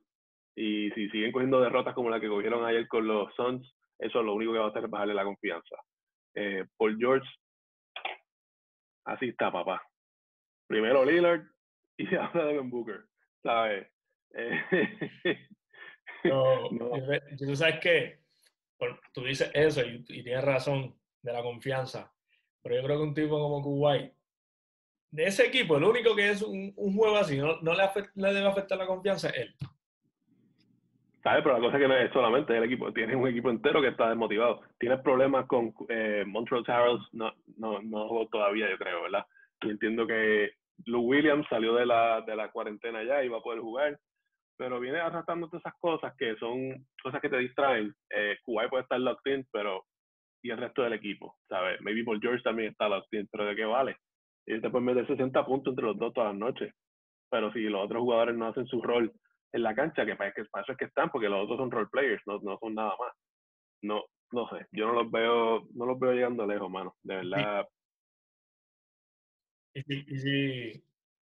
Y 0.57 0.91
si 0.91 1.09
siguen 1.09 1.31
cogiendo 1.31 1.61
derrotas 1.61 1.95
como 1.95 2.09
la 2.09 2.19
que 2.19 2.27
cogieron 2.27 2.65
ayer 2.65 2.85
con 2.89 3.07
los 3.07 3.33
Suns, 3.35 3.65
eso 3.97 4.19
es 4.19 4.25
lo 4.25 4.33
único 4.33 4.51
que 4.51 4.59
va 4.59 4.65
a 4.65 4.69
hacer 4.71 4.83
es 4.83 4.89
bajarle 4.89 5.13
la 5.13 5.23
confianza. 5.23 5.77
Eh, 6.33 6.65
Paul 6.75 6.97
George, 6.99 7.29
así 9.05 9.29
está, 9.29 9.51
papá. 9.51 9.81
Primero 10.67 11.05
Lillard 11.05 11.43
y 11.97 12.15
ahora 12.15 12.45
Devin 12.45 12.69
Booker, 12.69 13.05
¿sabes? 13.41 13.87
Eh, 14.33 15.49
no, 16.25 16.69
no. 16.71 16.91
Tú 17.37 17.55
sabes 17.55 17.79
que 17.79 18.19
tú 19.13 19.23
dices 19.23 19.49
eso 19.53 19.81
y, 19.81 20.03
y, 20.09 20.23
tienes 20.23 20.43
razón 20.43 20.99
de 21.21 21.33
la 21.33 21.41
confianza, 21.41 22.13
pero 22.61 22.75
yo 22.75 22.83
creo 22.83 22.97
que 22.97 23.03
un 23.03 23.13
tipo 23.13 23.39
como 23.39 23.61
Kuwait, 23.61 24.13
de 25.11 25.25
ese 25.25 25.45
equipo, 25.45 25.77
el 25.77 25.85
único 25.85 26.13
que 26.15 26.29
es 26.29 26.41
un, 26.41 26.73
un 26.75 26.95
juego 26.95 27.15
así, 27.15 27.37
no, 27.37 27.61
no 27.61 27.73
le, 27.73 27.83
afecta, 27.83 28.11
le, 28.15 28.33
debe 28.33 28.47
afectar 28.47 28.77
la 28.77 28.85
confianza 28.85 29.29
es 29.29 29.37
él. 29.37 29.55
¿Sabes? 31.25 31.41
Pero 31.41 31.55
la 31.55 31.61
cosa 31.61 31.77
es 31.77 31.81
que 31.81 31.87
no 31.87 31.97
es 31.97 32.13
solamente 32.13 32.55
el 32.55 32.65
equipo, 32.65 32.93
tienes 32.93 33.15
un 33.15 33.27
equipo 33.27 33.49
entero 33.49 33.81
que 33.81 33.87
está 33.87 34.09
desmotivado. 34.09 34.61
Tienes 34.77 35.01
problemas 35.01 35.47
con 35.47 35.73
eh, 35.89 36.23
Montreal 36.27 36.63
Harrells, 36.67 37.03
no, 37.13 37.33
no, 37.57 37.81
no 37.81 38.27
todavía, 38.31 38.69
yo 38.69 38.77
creo, 38.77 39.01
¿verdad? 39.01 39.25
Y 39.61 39.71
entiendo 39.71 40.05
que 40.05 40.51
Lou 40.85 41.01
Williams 41.01 41.47
salió 41.49 41.73
de 41.73 41.87
la, 41.87 42.21
de 42.21 42.35
la 42.35 42.51
cuarentena 42.51 43.03
ya 43.03 43.23
y 43.23 43.29
va 43.29 43.39
a 43.39 43.41
poder 43.41 43.59
jugar, 43.59 43.97
pero 44.55 44.79
viene 44.79 44.99
arrastrando 44.99 45.47
todas 45.47 45.65
esas 45.65 45.73
cosas 45.79 46.13
que 46.15 46.35
son 46.35 46.85
cosas 47.01 47.19
que 47.19 47.29
te 47.29 47.39
distraen. 47.39 47.91
Eh, 48.11 48.37
Kuwait 48.43 48.69
puede 48.69 48.83
estar 48.83 48.99
locked 48.99 49.33
in, 49.33 49.47
pero 49.51 49.83
y 50.43 50.51
el 50.51 50.59
resto 50.59 50.83
del 50.83 50.93
equipo, 50.93 51.37
¿sabes? 51.49 51.81
Maybe 51.81 52.03
Paul 52.03 52.21
George 52.21 52.43
también 52.43 52.69
está 52.69 52.87
locked 52.87 53.17
in, 53.19 53.27
pero 53.31 53.45
¿de 53.45 53.55
qué 53.55 53.65
vale? 53.65 53.97
Y 54.45 54.61
te 54.61 54.69
pueden 54.69 54.85
meter 54.85 55.07
60 55.07 55.43
puntos 55.43 55.71
entre 55.71 55.85
los 55.85 55.97
dos 55.97 56.13
todas 56.13 56.33
las 56.33 56.39
noches, 56.39 56.71
pero 57.31 57.51
si 57.51 57.61
los 57.61 57.83
otros 57.83 58.01
jugadores 58.03 58.35
no 58.35 58.45
hacen 58.45 58.67
su 58.67 58.79
rol 58.79 59.11
en 59.55 59.63
la 59.63 59.73
cancha, 59.73 60.05
que 60.05 60.15
para, 60.15 60.33
que 60.33 60.43
para 60.45 60.63
eso 60.63 60.73
es 60.73 60.77
que 60.77 60.85
están, 60.85 61.09
porque 61.09 61.29
los 61.29 61.43
otros 61.43 61.57
son 61.57 61.71
role 61.71 61.87
players, 61.89 62.21
no, 62.27 62.39
no 62.39 62.57
son 62.59 62.75
nada 62.75 62.93
más. 62.99 63.13
No, 63.81 64.03
no 64.31 64.49
sé, 64.49 64.67
yo 64.71 64.87
no 64.87 64.93
los 64.93 65.09
veo, 65.09 65.65
no 65.73 65.85
los 65.85 65.97
veo 65.97 66.11
llegando 66.11 66.45
lejos, 66.45 66.69
mano, 66.69 66.95
de 67.03 67.15
verdad. 67.15 67.67
Y 69.73 69.81
si, 69.83 70.05
y 70.07 70.19
si, 70.19 70.83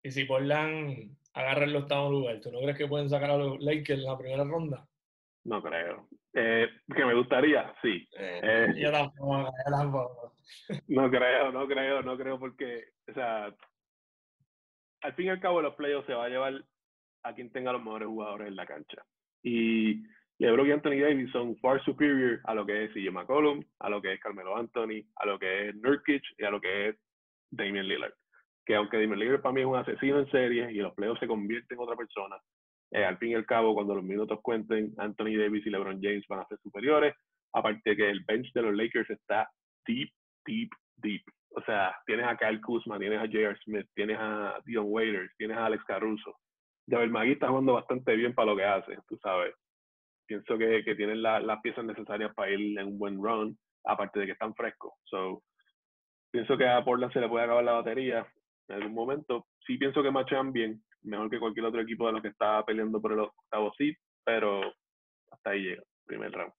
y 0.03 0.11
si 0.11 0.25
Portland 0.25 1.15
agarra 1.33 1.65
el 1.65 1.75
octavo 1.75 2.11
lugar, 2.11 2.39
¿tú 2.41 2.51
no 2.51 2.59
crees 2.59 2.77
que 2.77 2.87
pueden 2.87 3.09
sacar 3.09 3.29
a 3.29 3.37
los 3.37 3.59
Lakers 3.59 3.99
en 3.99 4.05
la 4.05 4.17
primera 4.17 4.43
ronda? 4.43 4.87
No 5.43 5.61
creo. 5.61 6.07
Eh, 6.33 6.67
que 6.95 7.05
me 7.05 7.13
gustaría, 7.13 7.73
sí. 7.81 8.07
Eh, 8.17 8.41
eh, 8.43 8.73
yo 8.77 8.91
tampoco, 8.91 9.43
yo 9.43 9.71
tampoco. 9.71 10.35
No 10.87 11.09
creo, 11.11 11.51
no 11.51 11.67
creo, 11.67 12.01
no 12.01 12.17
creo 12.17 12.39
porque, 12.39 12.85
o 13.07 13.13
sea, 13.13 13.55
al 15.01 15.13
fin 15.13 15.27
y 15.27 15.29
al 15.29 15.39
cabo 15.39 15.61
los 15.61 15.75
playoffs 15.75 16.07
se 16.07 16.15
va 16.15 16.25
a 16.25 16.29
llevar 16.29 16.65
a 17.25 17.33
quien 17.33 17.51
tenga 17.51 17.73
los 17.73 17.83
mejores 17.83 18.07
jugadores 18.07 18.47
en 18.47 18.55
la 18.55 18.65
cancha. 18.65 19.03
Y 19.43 20.03
LeBron 20.39 20.67
y 20.67 20.71
Anthony 20.71 21.01
Davis 21.01 21.31
son 21.31 21.57
far 21.57 21.83
superior 21.83 22.39
a 22.45 22.53
lo 22.53 22.65
que 22.65 22.85
es 22.85 22.91
CJ 22.93 23.11
McCollum, 23.11 23.63
a 23.79 23.89
lo 23.89 24.01
que 24.01 24.13
es 24.13 24.19
Carmelo 24.19 24.55
Anthony, 24.57 25.03
a 25.15 25.25
lo 25.25 25.39
que 25.39 25.69
es 25.69 25.75
Nurkic 25.75 26.23
y 26.37 26.43
a 26.43 26.51
lo 26.51 26.61
que 26.61 26.89
es 26.89 26.95
Damian 27.51 27.87
Lillard. 27.87 28.13
Que 28.65 28.75
aunque 28.75 28.99
Damian 28.99 29.19
Lillard 29.19 29.41
para 29.41 29.53
mí 29.53 29.61
es 29.61 29.67
un 29.67 29.77
asesino 29.77 30.19
en 30.19 30.31
serie 30.31 30.71
y 30.71 30.77
los 30.77 30.93
playoffs 30.93 31.19
se 31.19 31.27
convierte 31.27 31.73
en 31.73 31.79
otra 31.79 31.95
persona, 31.95 32.37
eh, 32.91 33.03
al 33.03 33.17
fin 33.17 33.31
y 33.31 33.35
al 33.35 33.45
cabo, 33.45 33.73
cuando 33.73 33.95
los 33.95 34.03
minutos 34.03 34.39
cuenten, 34.41 34.93
Anthony 34.97 35.37
Davis 35.37 35.65
y 35.65 35.69
LeBron 35.69 36.01
James 36.01 36.25
van 36.27 36.39
a 36.39 36.47
ser 36.47 36.57
superiores 36.59 37.13
Aparte 37.55 37.95
que 37.95 38.09
el 38.09 38.19
bench 38.27 38.51
de 38.53 38.63
los 38.63 38.75
Lakers 38.75 39.09
está 39.09 39.49
deep, 39.87 40.09
deep, 40.45 40.69
deep. 40.97 41.23
O 41.55 41.61
sea, 41.61 41.95
tienes 42.05 42.27
a 42.27 42.35
Kyle 42.35 42.59
Kuzma, 42.59 42.99
tienes 42.99 43.17
a 43.17 43.27
J.R. 43.27 43.57
Smith, 43.63 43.87
tienes 43.95 44.17
a 44.19 44.59
Dion 44.65 44.87
Waiters, 44.89 45.31
tienes 45.37 45.55
a 45.55 45.67
Alex 45.67 45.81
Caruso. 45.85 46.35
Javier 46.89 47.09
Magui 47.09 47.31
está 47.33 47.47
jugando 47.47 47.73
bastante 47.73 48.15
bien 48.15 48.33
para 48.33 48.51
lo 48.51 48.57
que 48.57 48.63
hace, 48.63 48.97
tú 49.07 49.17
sabes. 49.17 49.55
Pienso 50.27 50.57
que, 50.57 50.83
que 50.83 50.95
tienen 50.95 51.21
las 51.21 51.61
piezas 51.61 51.85
necesarias 51.85 52.33
para 52.35 52.51
ir 52.51 52.77
en 52.79 52.87
un 52.87 52.99
buen 52.99 53.21
run, 53.21 53.57
aparte 53.83 54.19
de 54.19 54.25
que 54.27 54.31
están 54.33 54.55
frescos. 54.55 54.93
So, 55.03 55.43
pienso 56.31 56.57
que 56.57 56.67
a 56.67 56.83
Portland 56.83 57.13
se 57.13 57.19
le 57.19 57.29
puede 57.29 57.45
acabar 57.45 57.63
la 57.63 57.73
batería 57.73 58.27
en 58.67 58.75
algún 58.75 58.93
momento. 58.93 59.47
Sí 59.65 59.77
pienso 59.77 60.01
que 60.01 60.11
marchan 60.11 60.51
bien, 60.51 60.83
mejor 61.03 61.29
que 61.29 61.39
cualquier 61.39 61.65
otro 61.65 61.81
equipo 61.81 62.07
de 62.07 62.13
los 62.13 62.21
que 62.21 62.29
está 62.29 62.63
peleando 62.65 63.01
por 63.01 63.13
el 63.13 63.19
octavo 63.19 63.71
seed, 63.77 63.95
pero 64.23 64.61
hasta 65.31 65.49
ahí 65.51 65.61
llega, 65.61 65.83
primer 66.05 66.31
round. 66.31 66.53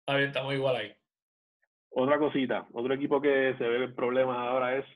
Está 0.00 0.16
bien, 0.16 0.28
estamos 0.28 0.54
igual 0.54 0.76
ahí. 0.76 0.94
Otra 1.90 2.18
cosita, 2.18 2.66
otro 2.72 2.94
equipo 2.94 3.20
que 3.20 3.54
se 3.56 3.68
ve 3.68 3.84
en 3.84 3.94
problemas 3.94 4.36
ahora 4.36 4.76
es 4.76 4.86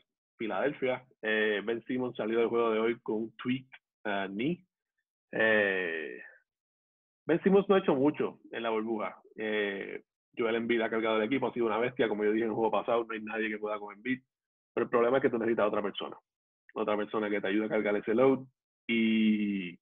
Filadelfia. 0.41 1.05
Eh, 1.21 1.61
ben 1.63 1.85
Simmons 1.85 2.17
salió 2.17 2.39
del 2.39 2.49
juego 2.49 2.71
de 2.71 2.79
hoy 2.79 2.99
con 3.01 3.17
un 3.17 3.37
tweak 3.37 3.67
uh, 4.07 4.27
knee. 4.33 4.65
Eh, 5.33 6.19
ben 7.27 7.43
Simmons 7.43 7.69
no 7.69 7.75
ha 7.75 7.81
hecho 7.81 7.95
mucho 7.95 8.39
en 8.51 8.63
la 8.63 8.71
burbuja. 8.71 9.21
Eh, 9.37 10.03
Joel 10.35 10.55
Embiid 10.55 10.81
ha 10.81 10.89
cargado 10.89 11.19
el 11.19 11.25
equipo, 11.25 11.47
ha 11.47 11.53
sido 11.53 11.67
una 11.67 11.77
bestia, 11.77 12.09
como 12.09 12.25
yo 12.25 12.33
dije 12.33 12.45
en 12.45 12.53
el 12.53 12.57
juego 12.57 12.71
pasado, 12.71 13.05
no 13.05 13.13
hay 13.13 13.21
nadie 13.21 13.51
que 13.51 13.59
pueda 13.59 13.79
con 13.79 13.95
Embiid. 13.95 14.23
Pero 14.73 14.85
el 14.85 14.91
problema 14.91 15.19
es 15.19 15.23
que 15.23 15.29
tú 15.29 15.37
necesitas 15.37 15.69
otra 15.69 15.83
persona. 15.83 16.17
Otra 16.73 16.97
persona 16.97 17.29
que 17.29 17.43
te 17.43 17.49
ayude 17.49 17.67
a 17.67 17.69
cargar 17.69 17.97
ese 17.97 18.15
load. 18.15 18.47
Y 18.89 19.79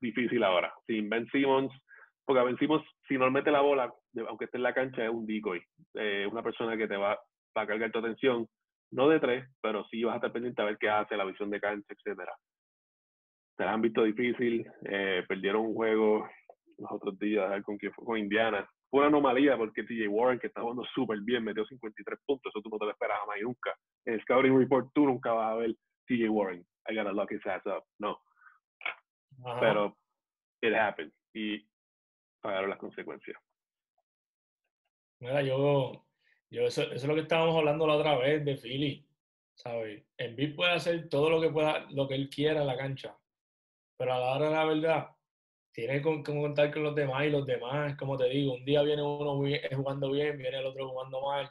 difícil 0.00 0.42
ahora. 0.42 0.72
Sin 0.86 1.10
Ben 1.10 1.26
Simmons, 1.26 1.70
porque 2.24 2.42
Ben 2.44 2.56
Simmons, 2.56 2.84
si 3.06 3.18
no 3.18 3.30
mete 3.30 3.50
la 3.50 3.60
bola, 3.60 3.92
aunque 4.26 4.46
esté 4.46 4.56
en 4.56 4.62
la 4.62 4.72
cancha, 4.72 5.04
es 5.04 5.10
un 5.10 5.26
decoy. 5.26 5.62
Eh, 5.92 6.26
una 6.32 6.42
persona 6.42 6.78
que 6.78 6.88
te 6.88 6.96
va, 6.96 7.18
va, 7.56 7.62
a 7.62 7.66
cargar 7.66 7.92
tu 7.92 7.98
atención, 7.98 8.48
no 8.92 9.08
de 9.08 9.20
tres, 9.20 9.48
pero 9.60 9.84
sí 9.90 10.04
vas 10.04 10.14
a 10.14 10.16
estar 10.16 10.32
pendiente 10.32 10.62
a 10.62 10.66
ver 10.66 10.78
qué 10.78 10.88
hace, 10.88 11.16
la 11.16 11.24
visión 11.24 11.50
de 11.50 11.60
cancha, 11.60 11.94
etcétera. 11.94 12.32
Se 13.56 13.64
han 13.64 13.80
visto 13.80 14.02
difícil, 14.02 14.66
eh, 14.84 15.24
perdieron 15.26 15.66
un 15.66 15.74
juego 15.74 16.28
los 16.78 16.92
otros 16.92 17.18
días 17.18 17.62
con, 17.64 17.78
con 17.78 18.18
Indiana, 18.18 18.68
fue 18.90 19.00
una 19.00 19.08
anomalía 19.08 19.56
porque 19.56 19.82
TJ 19.82 20.08
Warren, 20.08 20.38
que 20.38 20.46
está 20.46 20.60
jugando 20.60 20.84
súper 20.94 21.20
bien, 21.20 21.44
metió 21.44 21.66
53 21.66 22.18
puntos. 22.24 22.50
Eso 22.50 22.62
tú 22.62 22.70
no 22.70 22.78
te 22.78 22.84
lo 22.84 22.90
esperas 22.92 23.18
jamás 23.20 23.38
y 23.38 23.42
nunca. 23.42 23.74
En 24.04 24.14
el 24.14 24.22
Scouting 24.22 24.58
Report 24.58 24.90
tú 24.94 25.04
nunca 25.04 25.32
vas 25.32 25.52
a 25.52 25.56
ver 25.56 25.74
TJ 26.06 26.28
Warren. 26.28 26.64
I 26.88 26.94
gotta 26.94 27.12
lock 27.12 27.32
his 27.32 27.44
ass 27.46 27.62
up. 27.66 27.84
No. 27.98 28.18
Pero 29.60 29.96
it 30.62 30.74
happened. 30.74 31.12
Y 31.34 31.66
pagaron 32.40 32.70
las 32.70 32.78
consecuencias. 32.78 33.36
Mira, 35.20 35.42
yo, 35.42 36.05
yo 36.50 36.66
eso, 36.66 36.82
eso, 36.82 36.94
es 36.94 37.04
lo 37.04 37.14
que 37.14 37.22
estábamos 37.22 37.56
hablando 37.56 37.86
la 37.86 37.96
otra 37.96 38.16
vez 38.16 38.44
de 38.44 38.56
Philly. 38.56 39.06
¿Sabes? 39.54 40.04
Embiid 40.18 40.54
puede 40.54 40.72
hacer 40.72 41.08
todo 41.08 41.30
lo 41.30 41.40
que 41.40 41.48
pueda, 41.48 41.86
lo 41.90 42.06
que 42.06 42.14
él 42.14 42.28
quiera 42.28 42.60
en 42.60 42.66
la 42.66 42.76
cancha. 42.76 43.16
Pero 43.96 44.12
a 44.12 44.18
la 44.18 44.34
hora 44.34 44.48
de 44.48 44.54
la 44.54 44.64
verdad, 44.66 45.08
tiene 45.72 46.02
que 46.02 46.22
contar 46.22 46.72
con 46.72 46.82
los 46.82 46.94
demás 46.94 47.24
y 47.26 47.30
los 47.30 47.46
demás, 47.46 47.96
como 47.96 48.16
te 48.16 48.28
digo, 48.28 48.54
un 48.54 48.64
día 48.64 48.82
viene 48.82 49.02
uno 49.02 49.42
jugando 49.74 50.10
bien, 50.10 50.38
viene 50.38 50.58
el 50.58 50.66
otro 50.66 50.88
jugando 50.88 51.20
mal. 51.22 51.50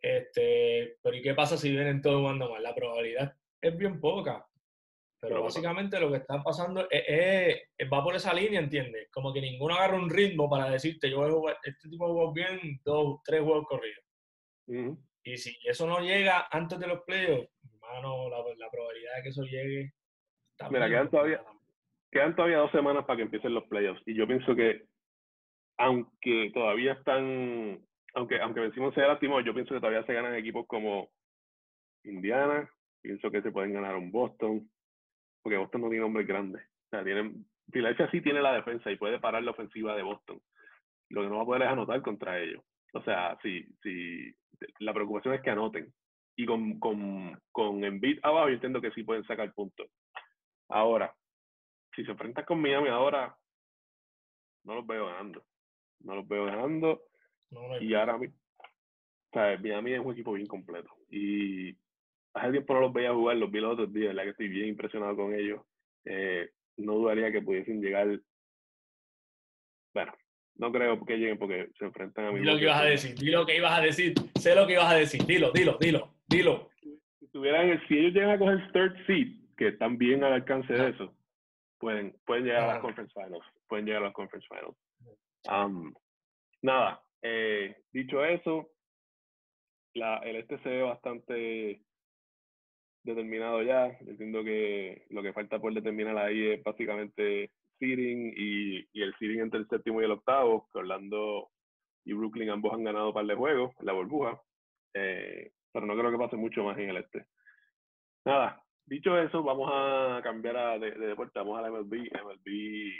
Este, 0.00 0.98
pero 1.02 1.16
¿y 1.16 1.22
qué 1.22 1.34
pasa 1.34 1.56
si 1.56 1.70
vienen 1.70 2.02
todos 2.02 2.20
jugando 2.20 2.50
mal? 2.50 2.62
La 2.62 2.74
probabilidad 2.74 3.34
es 3.60 3.76
bien 3.76 4.00
poca. 4.00 4.46
Pero, 5.18 5.42
básicamente 5.42 5.98
lo 5.98 6.10
que 6.10 6.18
está 6.18 6.42
pasando 6.42 6.86
es, 6.90 7.62
va 7.92 8.04
por 8.04 8.14
esa 8.14 8.32
línea, 8.34 8.60
¿entiendes? 8.60 9.08
Como 9.10 9.32
que 9.32 9.40
ninguno 9.40 9.74
agarra 9.74 9.96
un 9.96 10.10
ritmo 10.10 10.48
para 10.48 10.70
decirte, 10.70 11.10
yo 11.10 11.18
voy 11.18 11.30
a 11.30 11.32
jugar, 11.32 11.58
este 11.64 11.88
tipo 11.88 12.12
juega 12.12 12.32
bien 12.32 12.80
dos, 12.84 13.20
tres 13.24 13.42
juegos 13.42 13.66
corridos. 13.66 14.04
Y 14.68 15.36
si 15.36 15.56
eso 15.64 15.86
no 15.86 16.00
llega 16.00 16.46
antes 16.50 16.78
de 16.78 16.86
los 16.86 17.02
playoffs, 17.02 17.50
hermano, 17.72 18.28
la, 18.28 18.38
la 18.56 18.70
probabilidad 18.70 19.16
de 19.16 19.22
que 19.22 19.28
eso 19.28 19.42
llegue... 19.42 19.92
Mira, 20.70 20.88
quedan 20.88 21.10
todavía, 21.10 21.42
quedan 22.10 22.34
todavía 22.34 22.58
dos 22.58 22.70
semanas 22.70 23.04
para 23.04 23.18
que 23.18 23.22
empiecen 23.24 23.54
los 23.54 23.64
playoffs. 23.64 24.02
Y 24.06 24.14
yo 24.14 24.26
pienso 24.26 24.54
que, 24.54 24.86
aunque 25.78 26.50
todavía 26.54 26.92
están, 26.92 27.84
aunque, 28.14 28.40
aunque 28.40 28.60
vencimos 28.60 28.94
sea 28.94 29.08
lastimado, 29.08 29.40
yo 29.40 29.52
pienso 29.52 29.74
que 29.74 29.80
todavía 29.80 30.06
se 30.06 30.14
ganan 30.14 30.34
equipos 30.34 30.66
como 30.66 31.10
Indiana, 32.04 32.70
pienso 33.02 33.30
que 33.30 33.42
se 33.42 33.50
pueden 33.50 33.74
ganar 33.74 33.96
un 33.96 34.10
Boston, 34.10 34.70
porque 35.42 35.58
Boston 35.58 35.82
no 35.82 35.90
tiene 35.90 36.04
hombres 36.04 36.26
grandes. 36.26 36.62
O 36.62 36.88
sea, 36.90 37.04
tienen, 37.04 37.44
Philadelphia 37.70 38.10
sí 38.10 38.20
tiene 38.20 38.40
la 38.40 38.54
defensa 38.54 38.90
y 38.90 38.96
puede 38.96 39.18
parar 39.18 39.42
la 39.42 39.50
ofensiva 39.50 39.94
de 39.94 40.02
Boston. 40.02 40.40
Lo 41.10 41.22
que 41.22 41.28
no 41.28 41.36
va 41.36 41.42
a 41.42 41.46
poder 41.46 41.62
es 41.62 41.68
anotar 41.68 42.00
contra 42.02 42.40
ellos. 42.40 42.62
O 42.96 43.02
sea, 43.02 43.38
si, 43.42 43.62
si 43.82 44.34
la 44.80 44.94
preocupación 44.94 45.34
es 45.34 45.42
que 45.42 45.50
anoten. 45.50 45.92
Y 46.36 46.46
con, 46.46 46.78
con, 46.78 47.38
con 47.52 47.84
Embiid 47.84 48.18
abajo, 48.22 48.48
yo 48.48 48.54
entiendo 48.54 48.80
que 48.80 48.90
sí 48.92 49.02
pueden 49.02 49.24
sacar 49.24 49.52
puntos. 49.52 49.88
Ahora, 50.68 51.14
si 51.94 52.04
se 52.04 52.10
enfrentan 52.10 52.44
con 52.44 52.60
Miami 52.60 52.88
ahora, 52.88 53.36
no 54.64 54.74
los 54.74 54.86
veo 54.86 55.06
ganando. 55.06 55.44
No 56.00 56.16
los 56.16 56.28
veo 56.28 56.46
ganando. 56.46 57.02
y 57.80 57.94
ahora 57.94 58.16
o 58.16 58.20
sea, 59.32 59.58
Miami 59.58 59.92
es 59.92 60.00
un 60.00 60.12
equipo 60.12 60.32
bien 60.32 60.46
completo. 60.46 60.90
Y 61.10 61.76
hace 62.34 62.52
tiempo 62.52 62.74
no 62.74 62.80
los 62.80 62.92
veía 62.92 63.12
jugar, 63.12 63.36
los 63.36 63.50
vi 63.50 63.60
los 63.60 63.72
otros 63.74 63.92
días, 63.92 64.14
la 64.14 64.24
que 64.24 64.30
estoy 64.30 64.48
bien 64.48 64.68
impresionado 64.68 65.16
con 65.16 65.34
ellos. 65.34 65.62
Eh, 66.04 66.50
no 66.78 66.94
dudaría 66.94 67.32
que 67.32 67.42
pudiesen 67.42 67.80
llegar. 67.80 68.20
Bueno, 69.94 70.12
no 70.58 70.72
creo 70.72 71.04
que 71.04 71.16
lleguen 71.16 71.38
porque 71.38 71.68
se 71.78 71.84
enfrentan 71.84 72.26
a 72.26 72.32
mí. 72.32 72.40
Dilo 72.40 72.52
lo 72.52 72.58
que 72.58 72.64
ibas 72.64 72.80
a 72.80 72.84
decir, 72.84 73.14
dilo 73.14 73.40
lo 73.40 73.46
que 73.46 73.56
ibas 73.56 73.78
a 73.78 73.82
decir, 73.82 74.14
sé 74.38 74.54
lo 74.54 74.66
que 74.66 74.72
ibas 74.74 74.92
a 74.92 74.96
decir, 74.96 75.24
dilo, 75.26 75.52
dilo, 75.52 75.76
dilo, 75.80 76.14
dilo. 76.26 76.70
Si, 77.20 77.28
tuvieran, 77.28 77.80
si 77.88 77.98
ellos 77.98 78.12
llegan 78.12 78.30
a 78.30 78.38
coger 78.38 78.72
third 78.72 79.06
seed, 79.06 79.28
que 79.56 79.68
están 79.68 79.98
bien 79.98 80.24
al 80.24 80.32
alcance 80.32 80.72
de 80.72 80.90
eso, 80.90 81.14
pueden, 81.78 82.16
pueden 82.24 82.44
llegar 82.44 82.64
a 82.64 82.74
las 82.74 82.80
conference 82.80 83.12
finals. 83.14 83.44
Pueden 83.68 83.86
llegar 83.86 84.02
a 84.02 84.06
las 84.06 84.14
conference 84.14 84.46
finals. 84.48 84.76
Um, 85.48 85.92
nada, 86.62 87.02
eh, 87.22 87.76
dicho 87.92 88.24
eso, 88.24 88.70
la, 89.94 90.18
el 90.18 90.36
este 90.36 90.58
se 90.58 90.68
ve 90.68 90.82
bastante 90.82 91.82
determinado 93.02 93.62
ya. 93.62 93.86
Entiendo 94.06 94.44
que 94.44 95.06
lo 95.10 95.22
que 95.22 95.32
falta 95.32 95.58
por 95.58 95.72
determinar 95.72 96.18
ahí 96.18 96.48
es 96.48 96.62
básicamente 96.62 97.50
seeding 97.78 98.32
y, 98.36 98.86
y 98.92 99.02
el 99.02 99.14
seeding 99.18 99.40
entre 99.40 99.60
el 99.60 99.68
séptimo 99.68 100.00
y 100.00 100.04
el 100.04 100.12
octavo, 100.12 100.68
que 100.72 100.78
Orlando 100.78 101.50
y 102.04 102.12
Brooklyn 102.12 102.50
ambos 102.50 102.72
han 102.72 102.84
ganado 102.84 103.08
un 103.08 103.14
par 103.14 103.26
de 103.26 103.34
juegos, 103.34 103.74
la 103.80 103.92
burbuja. 103.92 104.40
Eh, 104.94 105.50
pero 105.72 105.86
no 105.86 105.96
creo 105.96 106.10
que 106.10 106.18
pase 106.18 106.36
mucho 106.36 106.64
más 106.64 106.78
en 106.78 106.90
el 106.90 106.96
este. 106.98 107.26
Nada, 108.24 108.62
Dicho 108.86 109.18
eso, 109.18 109.42
vamos 109.42 109.68
a 109.72 110.20
cambiar 110.22 110.56
a, 110.56 110.78
de, 110.78 110.92
de, 110.92 111.06
deporte, 111.08 111.40
vamos 111.40 111.58
a 111.58 111.62
la 111.62 111.70
MLB. 111.70 112.08
MLB, 112.22 112.92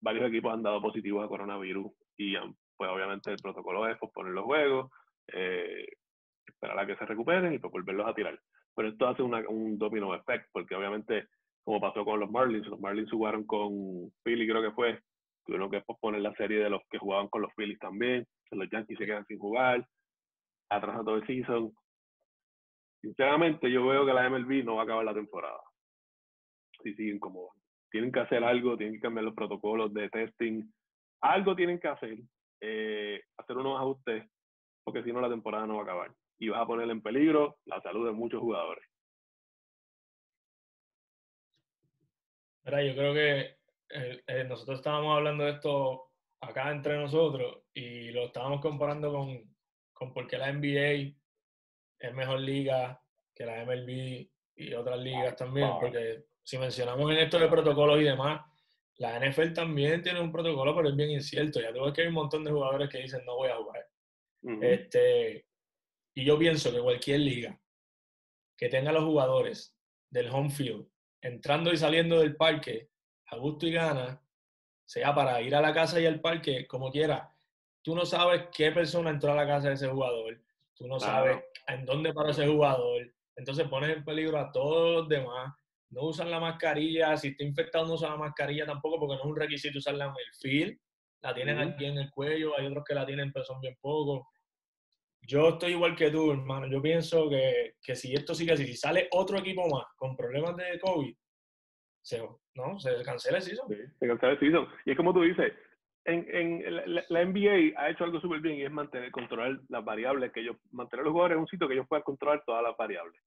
varios 0.00 0.28
equipos 0.28 0.54
han 0.54 0.62
dado 0.62 0.80
positivos 0.80 1.24
a 1.24 1.28
coronavirus 1.28 1.90
y 2.16 2.36
pues 2.76 2.88
obviamente 2.88 3.32
el 3.32 3.38
protocolo 3.38 3.88
es 3.88 3.98
posponer 3.98 4.32
los 4.32 4.44
juegos, 4.44 4.92
eh, 5.26 5.88
esperar 6.46 6.78
a 6.78 6.86
que 6.86 6.94
se 6.94 7.04
recuperen 7.04 7.52
y 7.52 7.58
pues 7.58 7.72
volverlos 7.72 8.06
a 8.06 8.14
tirar. 8.14 8.38
Pero 8.76 8.88
esto 8.88 9.08
hace 9.08 9.22
una, 9.22 9.40
un 9.48 9.76
domino 9.76 10.14
effect, 10.14 10.48
porque 10.52 10.76
obviamente, 10.76 11.30
como 11.66 11.80
pasó 11.80 12.04
con 12.04 12.20
los 12.20 12.30
Marlins, 12.30 12.66
los 12.68 12.80
Marlins 12.80 13.10
jugaron 13.10 13.44
con 13.44 14.10
Philly, 14.24 14.46
creo 14.46 14.62
que 14.62 14.70
fue, 14.70 15.00
tuvieron 15.44 15.70
que 15.70 15.80
posponer 15.80 16.20
la 16.22 16.32
serie 16.34 16.60
de 16.60 16.70
los 16.70 16.80
que 16.88 16.98
jugaban 16.98 17.28
con 17.28 17.42
los 17.42 17.52
Phillies 17.54 17.80
también, 17.80 18.24
los 18.52 18.70
Yankees 18.70 18.96
se 18.96 19.04
quedan 19.04 19.26
sin 19.26 19.38
jugar, 19.38 19.84
atrasa 20.70 21.04
todo 21.04 21.16
el 21.16 21.26
season, 21.26 21.72
Sinceramente, 23.06 23.70
yo 23.70 23.86
veo 23.86 24.04
que 24.04 24.12
la 24.12 24.28
MLB 24.28 24.64
no 24.64 24.74
va 24.74 24.82
a 24.82 24.84
acabar 24.84 25.04
la 25.04 25.14
temporada. 25.14 25.60
Si 26.82 26.92
siguen 26.94 27.20
como 27.20 27.52
Tienen 27.90 28.10
que 28.10 28.18
hacer 28.18 28.42
algo, 28.42 28.76
tienen 28.76 28.96
que 28.96 29.00
cambiar 29.00 29.24
los 29.24 29.34
protocolos 29.34 29.94
de 29.94 30.08
testing. 30.10 30.64
Algo 31.20 31.54
tienen 31.54 31.78
que 31.78 31.86
hacer, 31.86 32.18
eh, 32.60 33.22
hacer 33.36 33.56
unos 33.56 33.78
ajustes, 33.78 34.28
porque 34.82 35.04
si 35.04 35.12
no 35.12 35.20
la 35.20 35.28
temporada 35.28 35.66
no 35.66 35.74
va 35.74 35.80
a 35.80 35.84
acabar. 35.84 36.12
Y 36.38 36.48
vas 36.48 36.60
a 36.60 36.66
poner 36.66 36.90
en 36.90 37.00
peligro 37.00 37.56
la 37.64 37.80
salud 37.80 38.06
de 38.06 38.12
muchos 38.12 38.40
jugadores. 38.40 38.84
Mira, 42.66 42.82
yo 42.82 42.96
creo 42.96 43.14
que 43.14 43.40
eh, 43.90 44.22
eh, 44.26 44.44
nosotros 44.44 44.80
estábamos 44.80 45.16
hablando 45.16 45.44
de 45.44 45.52
esto 45.52 46.10
acá 46.40 46.72
entre 46.72 46.98
nosotros 46.98 47.62
y 47.72 48.10
lo 48.10 48.26
estábamos 48.26 48.60
comparando 48.60 49.12
con, 49.12 49.56
con 49.92 50.12
por 50.12 50.26
qué 50.26 50.36
la 50.36 50.52
NBA 50.52 51.16
es 51.98 52.14
mejor 52.14 52.40
liga 52.40 53.00
que 53.32 53.46
la 53.46 53.64
MLB 53.64 54.28
y 54.56 54.74
otras 54.74 54.98
ligas 54.98 55.36
también, 55.36 55.70
porque 55.80 56.24
si 56.42 56.58
mencionamos 56.58 57.10
en 57.12 57.18
esto 57.18 57.38
de 57.38 57.48
protocolos 57.48 58.00
y 58.00 58.04
demás, 58.04 58.40
la 58.96 59.20
NFL 59.20 59.52
también 59.52 60.02
tiene 60.02 60.20
un 60.20 60.32
protocolo, 60.32 60.74
pero 60.74 60.88
es 60.88 60.96
bien 60.96 61.10
incierto. 61.10 61.60
Ya 61.60 61.72
tengo 61.72 61.92
que 61.92 62.02
hay 62.02 62.08
un 62.08 62.14
montón 62.14 62.42
de 62.42 62.50
jugadores 62.50 62.88
que 62.88 63.02
dicen 63.02 63.24
no 63.24 63.36
voy 63.36 63.50
a 63.50 63.56
jugar. 63.56 63.86
este, 64.62 65.46
y 66.14 66.24
yo 66.24 66.38
pienso 66.38 66.72
que 66.72 66.80
cualquier 66.80 67.20
liga 67.20 67.60
que 68.56 68.68
tenga 68.68 68.90
los 68.90 69.04
jugadores 69.04 69.76
del 70.10 70.30
home 70.30 70.50
field 70.50 70.88
entrando 71.26 71.72
y 71.72 71.76
saliendo 71.76 72.20
del 72.20 72.36
parque 72.36 72.90
a 73.26 73.36
gusto 73.36 73.66
y 73.66 73.72
gana, 73.72 74.22
sea 74.84 75.14
para 75.14 75.40
ir 75.42 75.54
a 75.54 75.60
la 75.60 75.72
casa 75.72 76.00
y 76.00 76.06
al 76.06 76.20
parque, 76.20 76.66
como 76.66 76.90
quiera. 76.90 77.32
Tú 77.82 77.94
no 77.94 78.04
sabes 78.04 78.44
qué 78.52 78.72
persona 78.72 79.10
entró 79.10 79.32
a 79.32 79.36
la 79.36 79.46
casa 79.46 79.68
de 79.68 79.74
ese 79.74 79.88
jugador, 79.88 80.40
tú 80.74 80.86
no 80.86 80.98
sabes 80.98 81.38
en 81.66 81.84
dónde 81.84 82.12
paró 82.12 82.30
ese 82.30 82.46
jugador, 82.46 83.12
entonces 83.36 83.68
pones 83.68 83.96
en 83.96 84.04
peligro 84.04 84.38
a 84.38 84.50
todos 84.50 84.96
los 84.96 85.08
demás. 85.08 85.54
No 85.90 86.02
usan 86.02 86.30
la 86.30 86.40
mascarilla, 86.40 87.16
si 87.16 87.28
está 87.28 87.44
infectado 87.44 87.86
no 87.86 87.94
usan 87.94 88.10
la 88.10 88.16
mascarilla 88.16 88.66
tampoco 88.66 88.98
porque 88.98 89.14
no 89.14 89.20
es 89.20 89.26
un 89.26 89.36
requisito 89.36 89.78
usarla 89.78 90.06
en 90.06 90.10
el 90.10 90.34
field. 90.40 90.78
La 91.22 91.34
tienen 91.34 91.58
aquí 91.58 91.84
en 91.86 91.98
el 91.98 92.10
cuello, 92.10 92.56
hay 92.56 92.66
otros 92.66 92.84
que 92.84 92.94
la 92.94 93.06
tienen 93.06 93.32
pero 93.32 93.44
son 93.44 93.60
bien 93.60 93.76
pocos. 93.80 94.26
Yo 95.26 95.48
estoy 95.50 95.72
igual 95.72 95.96
que 95.96 96.10
tú, 96.10 96.30
hermano. 96.30 96.68
Yo 96.68 96.80
pienso 96.80 97.28
que, 97.28 97.74
que 97.82 97.96
si 97.96 98.14
esto 98.14 98.32
sigue 98.34 98.52
así, 98.52 98.64
si 98.64 98.76
sale 98.76 99.08
otro 99.10 99.38
equipo 99.38 99.68
más 99.68 99.84
con 99.96 100.16
problemas 100.16 100.56
de 100.56 100.78
COVID, 100.78 101.14
se, 102.00 102.22
¿no? 102.54 102.78
se 102.78 103.02
cancela 103.02 103.38
el 103.38 103.42
season. 103.42 103.66
Se 103.98 104.06
cancela 104.06 104.32
el 104.32 104.38
season. 104.38 104.68
Y 104.84 104.92
es 104.92 104.96
como 104.96 105.12
tú 105.12 105.22
dices, 105.22 105.52
en, 106.04 106.26
en 106.32 106.94
la, 107.08 107.24
NBA 107.24 107.76
ha 107.76 107.90
hecho 107.90 108.04
algo 108.04 108.20
súper 108.20 108.40
bien 108.40 108.56
y 108.56 108.62
es 108.62 108.70
mantener, 108.70 109.10
controlar 109.10 109.58
las 109.68 109.84
variables 109.84 110.30
que 110.32 110.40
ellos, 110.40 110.56
mantener 110.70 111.04
los 111.04 111.12
jugadores 111.12 111.34
en 111.34 111.40
un 111.40 111.48
sitio 111.48 111.66
que 111.66 111.74
ellos 111.74 111.88
puedan 111.88 112.04
controlar 112.04 112.44
todas 112.46 112.62
las 112.62 112.76
variables. 112.76 113.20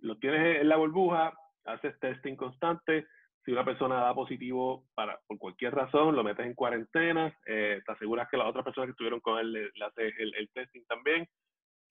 Lo 0.00 0.16
tienes 0.16 0.62
en 0.62 0.68
la 0.70 0.76
burbuja, 0.76 1.34
haces 1.66 1.98
testing 2.00 2.36
constante, 2.36 3.06
si 3.44 3.52
una 3.52 3.64
persona 3.64 3.96
da 3.96 4.14
positivo 4.14 4.84
para, 4.94 5.18
por 5.26 5.38
cualquier 5.38 5.74
razón, 5.74 6.14
lo 6.14 6.22
metes 6.22 6.46
en 6.46 6.54
cuarentena, 6.54 7.34
eh, 7.46 7.80
te 7.84 7.92
aseguras 7.92 8.28
que 8.28 8.36
las 8.36 8.48
otras 8.48 8.64
personas 8.64 8.88
que 8.88 8.92
estuvieron 8.92 9.20
con 9.20 9.38
él 9.38 9.52
le, 9.52 9.84
haces 9.84 10.14
el, 10.18 10.34
el, 10.34 10.50
testing 10.50 10.84
también. 10.86 11.26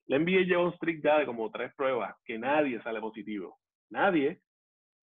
La 0.08 0.20
NBA 0.20 0.46
lleva 0.46 0.64
un 0.64 0.74
strict 0.74 1.04
ya 1.04 1.20
de 1.20 1.26
como 1.26 1.50
tres 1.52 1.74
pruebas, 1.76 2.16
que 2.26 2.38
nadie 2.38 2.82
sale 2.82 3.00
positivo. 3.00 3.58
Nadie. 3.90 4.42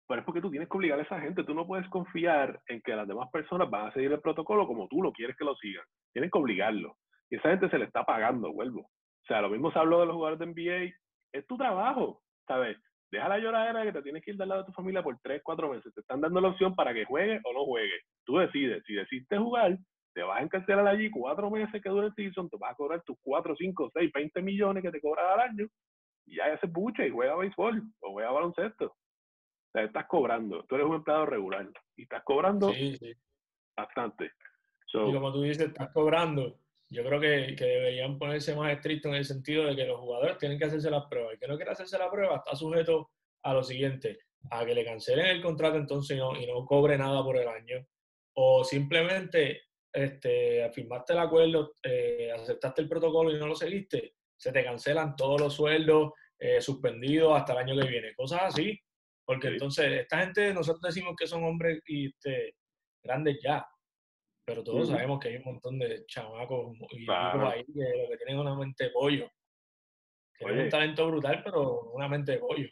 Pero 0.07 0.21
es 0.21 0.25
porque 0.25 0.41
tú 0.41 0.49
tienes 0.49 0.69
que 0.69 0.77
obligar 0.77 0.99
a 0.99 1.03
esa 1.03 1.19
gente. 1.19 1.43
Tú 1.43 1.53
no 1.53 1.67
puedes 1.67 1.87
confiar 1.89 2.59
en 2.67 2.81
que 2.81 2.95
las 2.95 3.07
demás 3.07 3.29
personas 3.31 3.69
van 3.69 3.87
a 3.87 3.93
seguir 3.93 4.11
el 4.11 4.21
protocolo 4.21 4.65
como 4.65 4.87
tú 4.87 5.03
lo 5.03 5.11
quieres 5.11 5.37
que 5.37 5.45
lo 5.45 5.55
sigan. 5.55 5.85
Tienes 6.13 6.31
que 6.31 6.37
obligarlo. 6.37 6.97
Y 7.29 7.35
esa 7.35 7.49
gente 7.49 7.69
se 7.69 7.77
le 7.77 7.85
está 7.85 8.03
pagando, 8.03 8.51
vuelvo. 8.51 8.81
O 8.81 9.25
sea, 9.27 9.41
lo 9.41 9.49
mismo 9.49 9.71
se 9.71 9.77
habló 9.77 9.99
de 9.99 10.07
los 10.07 10.15
jugadores 10.15 10.39
de 10.39 10.47
NBA. 10.47 10.95
Es 11.31 11.45
tu 11.45 11.57
trabajo, 11.57 12.21
¿sabes? 12.47 12.77
Deja 13.11 13.27
la 13.27 13.39
lloradera 13.39 13.83
que 13.83 13.93
te 13.93 14.01
tienes 14.03 14.23
que 14.23 14.31
ir 14.31 14.37
del 14.37 14.49
lado 14.49 14.61
de 14.61 14.67
tu 14.67 14.73
familia 14.73 15.01
por 15.01 15.17
tres, 15.21 15.41
cuatro 15.43 15.69
meses. 15.69 15.93
Te 15.93 16.01
están 16.01 16.21
dando 16.21 16.39
la 16.41 16.49
opción 16.49 16.75
para 16.75 16.93
que 16.93 17.05
juegue 17.05 17.39
o 17.43 17.53
no 17.53 17.65
juegue. 17.65 18.01
Tú 18.23 18.37
decides. 18.37 18.83
Si 18.85 18.93
decidiste 18.93 19.37
jugar, 19.37 19.77
te 20.13 20.21
vas 20.21 20.39
a 20.39 20.43
encarcelar 20.43 20.87
allí 20.87 21.09
cuatro 21.09 21.49
meses 21.49 21.81
que 21.81 21.89
dure 21.89 22.07
el 22.07 22.13
season, 22.13 22.49
te 22.49 22.57
vas 22.57 22.71
a 22.71 22.75
cobrar 22.75 23.01
tus 23.03 23.17
cuatro, 23.21 23.55
cinco, 23.55 23.89
seis, 23.93 24.11
veinte 24.13 24.41
millones 24.41 24.83
que 24.83 24.91
te 24.91 25.01
cobras 25.01 25.25
al 25.33 25.39
año 25.39 25.67
y 26.25 26.35
ya 26.35 26.45
ese 26.47 26.67
buche 26.67 27.07
y 27.07 27.11
juega 27.11 27.35
béisbol 27.35 27.81
o 28.01 28.11
juega 28.11 28.31
baloncesto. 28.31 28.85
O 28.85 29.71
sea, 29.71 29.83
estás 29.83 30.07
cobrando. 30.07 30.63
Tú 30.65 30.75
eres 30.75 30.87
un 30.87 30.95
empleado 30.95 31.25
regular 31.25 31.67
y 31.95 32.03
estás 32.03 32.23
cobrando 32.23 32.71
bastante. 33.75 34.31
y 34.93 35.13
como 35.13 35.31
tú 35.31 35.41
dices, 35.41 35.67
estás 35.67 35.91
cobrando 35.93 36.59
yo 36.89 37.03
creo 37.03 37.19
que, 37.19 37.55
que, 37.55 37.65
deberían 37.65 38.17
ponerse 38.17 38.55
más 38.55 38.71
estrictos 38.73 39.11
en 39.11 39.17
el 39.17 39.25
sentido 39.25 39.65
de 39.65 39.75
que 39.75 39.85
los 39.85 39.99
jugadores 39.99 40.37
tienen 40.37 40.57
que 40.57 40.65
hacerse 40.65 40.89
las 40.89 41.05
pruebas. 41.05 41.33
El 41.33 41.39
que 41.39 41.47
no 41.47 41.55
quiera 41.55 41.73
hacerse 41.73 41.97
la 41.97 42.09
prueba 42.09 42.37
está 42.37 42.55
sujeto 42.55 43.11
a 43.43 43.53
lo 43.53 43.63
siguiente, 43.63 44.19
a 44.51 44.65
que 44.65 44.73
le 44.73 44.85
cancelen 44.85 45.27
el 45.27 45.41
contrato 45.41 45.77
entonces 45.77 46.17
y 46.17 46.19
no, 46.19 46.35
y 46.35 46.47
no 46.47 46.65
cobre 46.65 46.97
nada 46.97 47.23
por 47.23 47.37
el 47.37 47.47
año. 47.47 47.85
O 48.33 48.63
simplemente 48.63 49.63
este, 49.93 50.69
firmaste 50.71 51.13
el 51.13 51.19
acuerdo, 51.19 51.75
eh, 51.83 52.31
aceptaste 52.31 52.81
el 52.81 52.89
protocolo 52.89 53.31
y 53.31 53.39
no 53.39 53.47
lo 53.47 53.55
seguiste, 53.55 54.15
se 54.37 54.51
te 54.51 54.63
cancelan 54.63 55.15
todos 55.15 55.41
los 55.41 55.53
sueldos 55.53 56.13
eh, 56.39 56.61
suspendidos 56.61 57.37
hasta 57.37 57.53
el 57.53 57.59
año 57.59 57.81
que 57.81 57.87
viene. 57.87 58.15
Cosas 58.15 58.41
así. 58.43 58.79
Porque 59.25 59.49
entonces 59.49 60.01
esta 60.01 60.21
gente, 60.21 60.51
nosotros 60.55 60.81
decimos 60.81 61.15
que 61.15 61.27
son 61.27 61.43
hombres 61.43 61.81
y, 61.85 62.07
este, 62.07 62.55
grandes 63.03 63.37
ya, 63.43 63.63
pero 64.49 64.63
todos 64.63 64.89
sabemos 64.89 65.19
que 65.19 65.29
hay 65.29 65.35
un 65.37 65.43
montón 65.43 65.77
de 65.77 66.05
chamacos 66.07 66.75
y 66.91 67.05
ahí 67.09 67.63
que, 67.65 68.07
que 68.09 68.17
tienen 68.17 68.39
una 68.39 68.55
mente 68.55 68.85
de 68.85 68.89
pollo. 68.89 69.29
Tienen 70.39 70.61
un 70.61 70.69
talento 70.69 71.07
brutal, 71.07 71.41
pero 71.43 71.91
una 71.91 72.07
mente 72.07 72.31
de 72.31 72.37
pollo. 72.39 72.67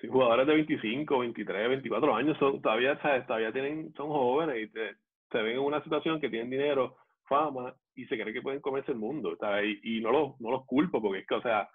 Sí, 0.00 0.08
jugadores 0.08 0.48
de 0.48 0.54
25, 0.54 1.18
23, 1.20 1.68
24 1.68 2.14
años 2.16 2.36
son, 2.38 2.60
todavía, 2.60 2.98
todavía 2.98 3.52
tienen, 3.52 3.94
son 3.94 4.08
jóvenes 4.08 4.68
y 4.68 4.72
se 4.72 5.42
ven 5.42 5.52
en 5.52 5.60
una 5.60 5.82
situación 5.84 6.20
que 6.20 6.28
tienen 6.28 6.50
dinero, 6.50 6.96
fama 7.28 7.72
y 7.94 8.04
se 8.06 8.18
cree 8.18 8.32
que 8.32 8.42
pueden 8.42 8.60
comerse 8.60 8.90
el 8.90 8.98
mundo. 8.98 9.38
Y, 9.62 9.98
y, 9.98 10.00
no, 10.00 10.10
los, 10.10 10.40
no 10.40 10.50
los 10.50 10.66
culpo 10.66 11.00
porque 11.00 11.20
es 11.20 11.26
que, 11.26 11.34
o 11.36 11.42
sea, 11.42 11.70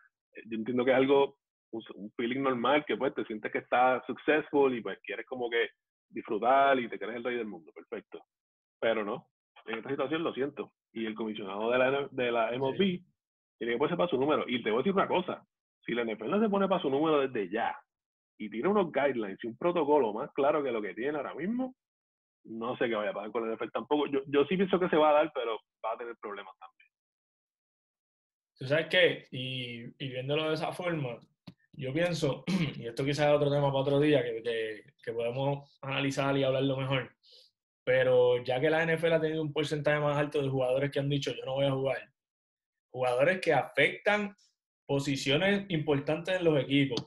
yo 0.46 0.58
entiendo 0.58 0.84
que 0.84 0.92
es 0.92 0.98
algo, 0.98 1.38
un, 1.72 2.12
feeling 2.18 2.42
normal 2.42 2.84
que 2.86 2.98
pues 2.98 3.16
te 3.16 3.24
sientes 3.24 3.50
que 3.52 3.60
estás 3.60 4.06
successful 4.06 4.76
y 4.76 4.82
pues 4.82 5.00
quieres 5.04 5.26
como 5.26 5.50
que 5.50 5.70
disfrutar 6.10 6.78
y 6.80 6.90
te 6.90 7.00
crees 7.00 7.16
el 7.16 7.24
rey 7.24 7.38
del 7.38 7.48
mundo, 7.48 7.72
perfecto. 7.72 8.22
Pero 8.80 9.06
no, 9.06 9.28
en 9.68 9.78
esta 9.78 9.90
situación 9.90 10.24
lo 10.24 10.34
siento. 10.34 10.72
Y 10.94 11.06
el 11.06 11.16
comisionado 11.16 11.70
de 11.72 11.78
la, 11.78 12.08
de 12.10 12.32
la 12.32 12.52
MLB 12.52 13.02
tiene 13.58 13.74
que 13.74 13.78
ponerse 13.78 13.98
para 13.98 14.10
su 14.10 14.18
número. 14.18 14.46
Y 14.48 14.64
te 14.64 14.72
voy 14.72 14.80
a 14.80 14.84
decir 14.84 14.94
una 14.94 15.08
cosa, 15.08 15.46
si 15.86 15.94
la 15.94 16.04
NFL 16.04 16.30
no 16.30 16.42
se 16.42 16.50
pone 16.50 16.68
para 16.68 16.82
su 16.82 16.90
número 16.90 17.28
desde 17.28 17.50
ya 17.50 17.78
y 18.38 18.50
tiene 18.50 18.68
unos 18.68 18.92
guidelines 18.92 19.40
y 19.44 19.48
un 19.48 19.58
protocolo 19.58 20.14
más 20.14 20.32
claro 20.34 20.64
que 20.64 20.72
lo 20.72 20.82
que 20.82 20.94
tiene 20.94 21.18
ahora 21.18 21.34
mismo, 21.34 21.76
no 22.46 22.78
sé 22.78 22.88
qué 22.88 22.96
vaya 22.96 23.12
a 23.12 23.14
pasar 23.14 23.32
con 23.32 23.48
la 23.48 23.56
NFL 23.56 23.72
tampoco. 23.72 24.08
Yo, 24.08 24.22
yo 24.28 24.46
sí 24.46 24.56
pienso 24.56 24.80
que 24.80 24.90
se 24.90 24.98
va 24.98 25.10
a 25.10 25.14
dar, 25.14 25.32
pero 25.34 25.60
va 25.84 25.94
a 25.94 25.98
tener 25.98 26.16
problemas 26.18 26.56
también. 26.60 26.90
¿Tú 28.58 28.66
sabes 28.66 28.88
qué? 28.88 29.28
Y, 29.32 29.86
y 30.04 30.10
viéndolo 30.10 30.50
de 30.50 30.56
esa 30.56 30.72
forma, 30.72 31.20
yo 31.74 31.94
pienso, 31.94 32.44
y 32.78 32.88
esto 32.88 33.04
quizás 33.04 33.28
es 33.28 33.36
otro 33.36 33.52
tema 33.52 33.68
para 33.68 33.80
otro 33.80 34.00
día 34.00 34.24
que, 34.24 34.42
que, 34.42 34.94
que 35.04 35.14
podemos 35.14 35.78
analizar 35.82 36.36
y 36.38 36.44
hablarlo 36.44 36.78
mejor, 36.78 37.12
pero 37.88 38.44
ya 38.44 38.60
que 38.60 38.70
la 38.70 38.86
NFL 38.86 39.14
ha 39.14 39.22
tenido 39.22 39.42
un 39.42 39.54
porcentaje 39.54 39.98
más 40.02 40.18
alto 40.18 40.42
de 40.42 40.50
jugadores 40.50 40.92
que 40.92 41.00
han 41.00 41.08
dicho 41.08 41.32
yo 41.32 41.46
no 41.46 41.54
voy 41.54 41.68
a 41.68 41.72
jugar, 41.72 42.12
jugadores 42.92 43.40
que 43.40 43.54
afectan 43.54 44.36
posiciones 44.86 45.64
importantes 45.70 46.36
en 46.36 46.44
los 46.44 46.62
equipos. 46.62 47.06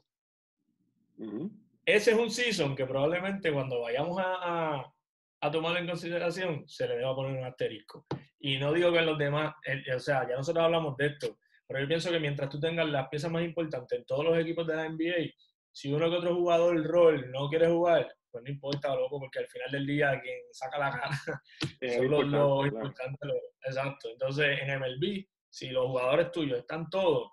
Ese 1.85 2.13
es 2.13 2.17
un 2.17 2.31
season 2.31 2.75
que 2.75 2.87
probablemente 2.87 3.53
cuando 3.53 3.83
vayamos 3.83 4.19
a, 4.21 4.37
a, 4.41 4.95
a, 5.43 5.51
tomarlo 5.51 5.81
en 5.81 5.87
consideración 5.87 6.67
se 6.67 6.89
le 6.89 6.97
deba 6.97 7.15
poner 7.15 7.39
un 7.39 7.45
asterisco. 7.45 8.07
Y 8.39 8.57
no 8.57 8.73
digo 8.73 8.91
que 8.91 9.03
los 9.03 9.19
demás, 9.19 9.55
o 9.95 10.01
sea, 10.01 10.27
ya 10.27 10.37
nosotros 10.37 10.65
hablamos 10.65 10.97
de 10.97 11.09
esto, 11.09 11.37
pero 11.67 11.81
yo 11.81 11.89
pienso 11.89 12.11
que 12.11 12.21
mientras 12.21 12.49
tú 12.49 12.59
tengas 12.59 12.89
las 12.89 13.07
piezas 13.11 13.31
más 13.31 13.45
importantes 13.45 13.99
en 13.99 14.07
todos 14.07 14.25
los 14.25 14.39
equipos 14.39 14.67
de 14.67 14.77
la 14.77 14.89
NBA, 14.89 15.31
si 15.73 15.93
uno 15.93 16.09
que 16.09 16.17
otro 16.17 16.35
jugador 16.35 16.83
rol 16.87 17.31
no 17.31 17.51
quiere 17.51 17.69
jugar, 17.69 18.11
pues 18.31 18.45
no 18.45 18.51
importa, 18.51 18.95
loco, 18.95 19.21
porque 19.21 19.41
al 19.41 19.49
final 19.49 19.71
del 19.71 19.87
día 19.87 20.21
quien 20.21 20.39
saca 20.53 20.79
la 20.79 20.91
cara 20.91 21.11
son 21.97 22.11
los, 22.11 22.27
los 22.27 22.67
importantes. 22.67 23.31
exacto. 23.65 24.09
Entonces, 24.11 24.59
en 24.63 24.79
MLB, 24.79 25.27
si 25.49 25.71
los 25.71 25.87
jugadores 25.87 26.31
tuyos 26.31 26.61
están 26.61 26.89
todos, 26.89 27.33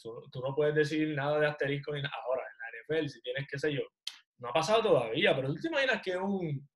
tú, 0.00 0.40
no 0.42 0.54
puedes 0.54 0.74
decir 0.74 1.14
nada 1.14 1.40
de 1.40 1.46
asterisco 1.46 1.94
ni 1.94 2.02
nada. 2.02 2.14
Ahora, 2.26 2.42
en 2.42 2.94
la 2.94 2.98
NFL, 2.98 3.08
si 3.08 3.20
tienes, 3.22 3.46
qué 3.50 3.58
sé 3.58 3.72
yo, 3.72 3.82
no 4.38 4.50
ha 4.50 4.52
pasado 4.52 4.82
todavía, 4.82 5.34
pero 5.34 5.48
tú 5.48 5.60
te 5.60 5.68
imaginas 5.68 6.02
que 6.02 6.16
un, 6.16 6.68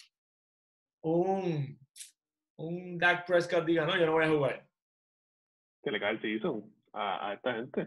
un, 1.03 1.79
un 2.57 2.99
Dak 2.99 3.27
Prescott 3.27 3.65
diga, 3.65 3.85
no, 3.85 3.97
yo 3.97 4.07
no 4.07 4.13
voy 4.13 4.25
a 4.25 4.29
jugar. 4.29 4.69
Que 5.83 5.91
le 5.91 6.01
cae 6.01 6.13
el 6.13 6.21
season 6.21 6.75
a, 6.93 7.29
a 7.29 7.35
esta 7.35 7.55
gente. 7.55 7.87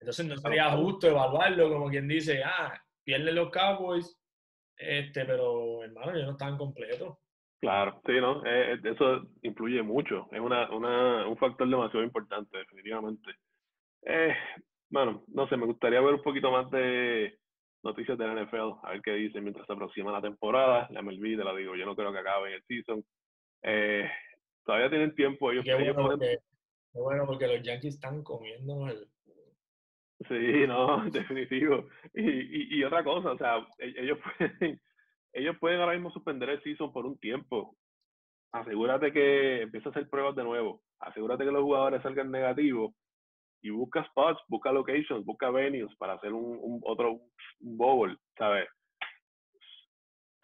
Entonces 0.00 0.26
no 0.26 0.36
sería 0.36 0.70
justo 0.76 1.08
evaluarlo 1.08 1.68
como 1.70 1.88
quien 1.88 2.08
dice, 2.08 2.42
ah, 2.44 2.80
pierden 3.04 3.34
los 3.36 3.50
Cowboys, 3.50 4.18
este, 4.76 5.24
pero 5.24 5.84
hermano, 5.84 6.16
ya 6.16 6.24
no 6.24 6.32
estaban 6.32 6.58
completos. 6.58 7.18
Claro, 7.60 8.00
sí, 8.04 8.12
¿no? 8.20 8.44
Eh, 8.44 8.74
eh, 8.74 8.80
eso 8.84 9.22
influye 9.42 9.82
mucho, 9.82 10.28
es 10.32 10.40
una, 10.40 10.68
una, 10.70 11.28
un 11.28 11.36
factor 11.36 11.68
demasiado 11.68 12.04
importante, 12.04 12.58
definitivamente. 12.58 13.30
Eh, 14.04 14.34
bueno, 14.90 15.24
no 15.28 15.48
sé, 15.48 15.56
me 15.56 15.66
gustaría 15.66 16.00
ver 16.00 16.14
un 16.14 16.22
poquito 16.22 16.50
más 16.50 16.70
de 16.70 17.38
noticias 17.82 18.18
de 18.18 18.26
la 18.26 18.42
NFL, 18.42 18.80
a 18.82 18.90
ver 18.90 19.02
qué 19.02 19.12
dicen 19.12 19.42
mientras 19.42 19.66
se 19.66 19.72
aproxima 19.72 20.12
la 20.12 20.20
temporada. 20.20 20.88
La 20.90 21.02
MLB, 21.02 21.36
te 21.36 21.44
la 21.44 21.54
digo, 21.54 21.76
yo 21.76 21.86
no 21.86 21.96
creo 21.96 22.12
que 22.12 22.18
acabe 22.18 22.54
el 22.54 22.62
season. 22.64 23.04
Eh, 23.62 24.08
todavía 24.64 24.90
tienen 24.90 25.14
tiempo. 25.14 25.50
Ellos, 25.50 25.64
qué, 25.64 25.74
bueno 25.74 25.94
porque, 25.94 26.38
qué 26.92 27.00
bueno 27.00 27.26
porque 27.26 27.46
los 27.46 27.62
Yankees 27.62 27.94
están 27.94 28.22
comiendo 28.22 28.88
el, 28.88 29.08
Sí, 30.28 30.66
no, 30.66 31.04
definitivo. 31.10 31.88
Y, 32.14 32.78
y, 32.78 32.84
otra 32.84 33.02
cosa, 33.02 33.32
o 33.32 33.38
sea, 33.38 33.58
e, 33.78 33.94
ellos 33.96 34.18
pueden, 34.38 34.80
ellos 35.32 35.56
pueden 35.58 35.80
ahora 35.80 35.94
mismo 35.94 36.10
suspender 36.10 36.50
el 36.50 36.62
season 36.62 36.92
por 36.92 37.06
un 37.06 37.18
tiempo. 37.18 37.76
Asegúrate 38.52 39.12
que 39.12 39.62
empieza 39.62 39.88
a 39.88 39.92
hacer 39.92 40.08
pruebas 40.10 40.36
de 40.36 40.44
nuevo. 40.44 40.82
Asegúrate 41.00 41.44
que 41.44 41.50
los 41.50 41.62
jugadores 41.62 42.02
salgan 42.02 42.30
negativos 42.30 42.94
y 43.62 43.70
busca 43.70 44.04
spots, 44.04 44.40
busca 44.48 44.72
locations, 44.72 45.24
busca 45.24 45.50
venues 45.50 45.94
para 45.96 46.14
hacer 46.14 46.32
un, 46.32 46.58
un 46.60 46.80
otro 46.84 47.20
bowl, 47.60 48.18
¿sabes? 48.36 48.68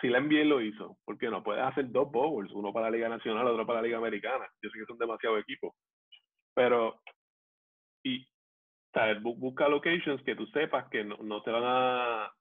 Si 0.01 0.09
la 0.09 0.21
NBA 0.21 0.45
lo 0.45 0.63
hizo, 0.63 0.97
¿por 1.05 1.19
qué 1.19 1.29
no? 1.29 1.43
Puedes 1.43 1.65
hacer 1.65 1.91
dos 1.91 2.11
bowls, 2.11 2.53
uno 2.53 2.73
para 2.73 2.89
la 2.89 2.97
Liga 2.97 3.09
Nacional, 3.09 3.47
otro 3.49 3.67
para 3.67 3.81
la 3.81 3.87
Liga 3.87 3.99
Americana. 3.99 4.49
Yo 4.63 4.71
sé 4.71 4.79
que 4.79 4.87
son 4.87 4.97
demasiados 4.97 5.41
equipos. 5.41 5.75
Pero, 6.55 7.01
y 8.05 8.27
busca 9.21 9.69
locations 9.69 10.23
que 10.23 10.35
tú 10.35 10.47
sepas 10.47 10.89
que 10.89 11.05
no, 11.05 11.17
no 11.19 11.43
te 11.43 11.51
van 11.51 11.63
a, 11.65 12.33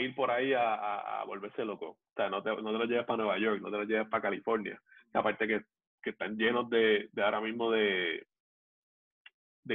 ir 0.00 0.14
por 0.14 0.30
ahí 0.30 0.52
a, 0.52 1.22
volverse 1.26 1.64
loco. 1.64 1.90
O 1.90 2.14
sea, 2.14 2.28
no 2.28 2.42
te, 2.42 2.50
no 2.50 2.72
lo 2.72 2.84
lleves 2.84 3.06
para 3.06 3.18
Nueva 3.18 3.38
York, 3.38 3.60
no 3.60 3.70
te 3.70 3.78
lo 3.78 3.84
lleves 3.84 4.08
para 4.08 4.22
California. 4.22 4.80
Aparte 5.12 5.46
que, 5.46 5.62
están 6.02 6.36
llenos 6.36 6.70
de, 6.70 7.08
de 7.10 7.22
ahora 7.22 7.40
mismo 7.40 7.68
de, 7.72 8.24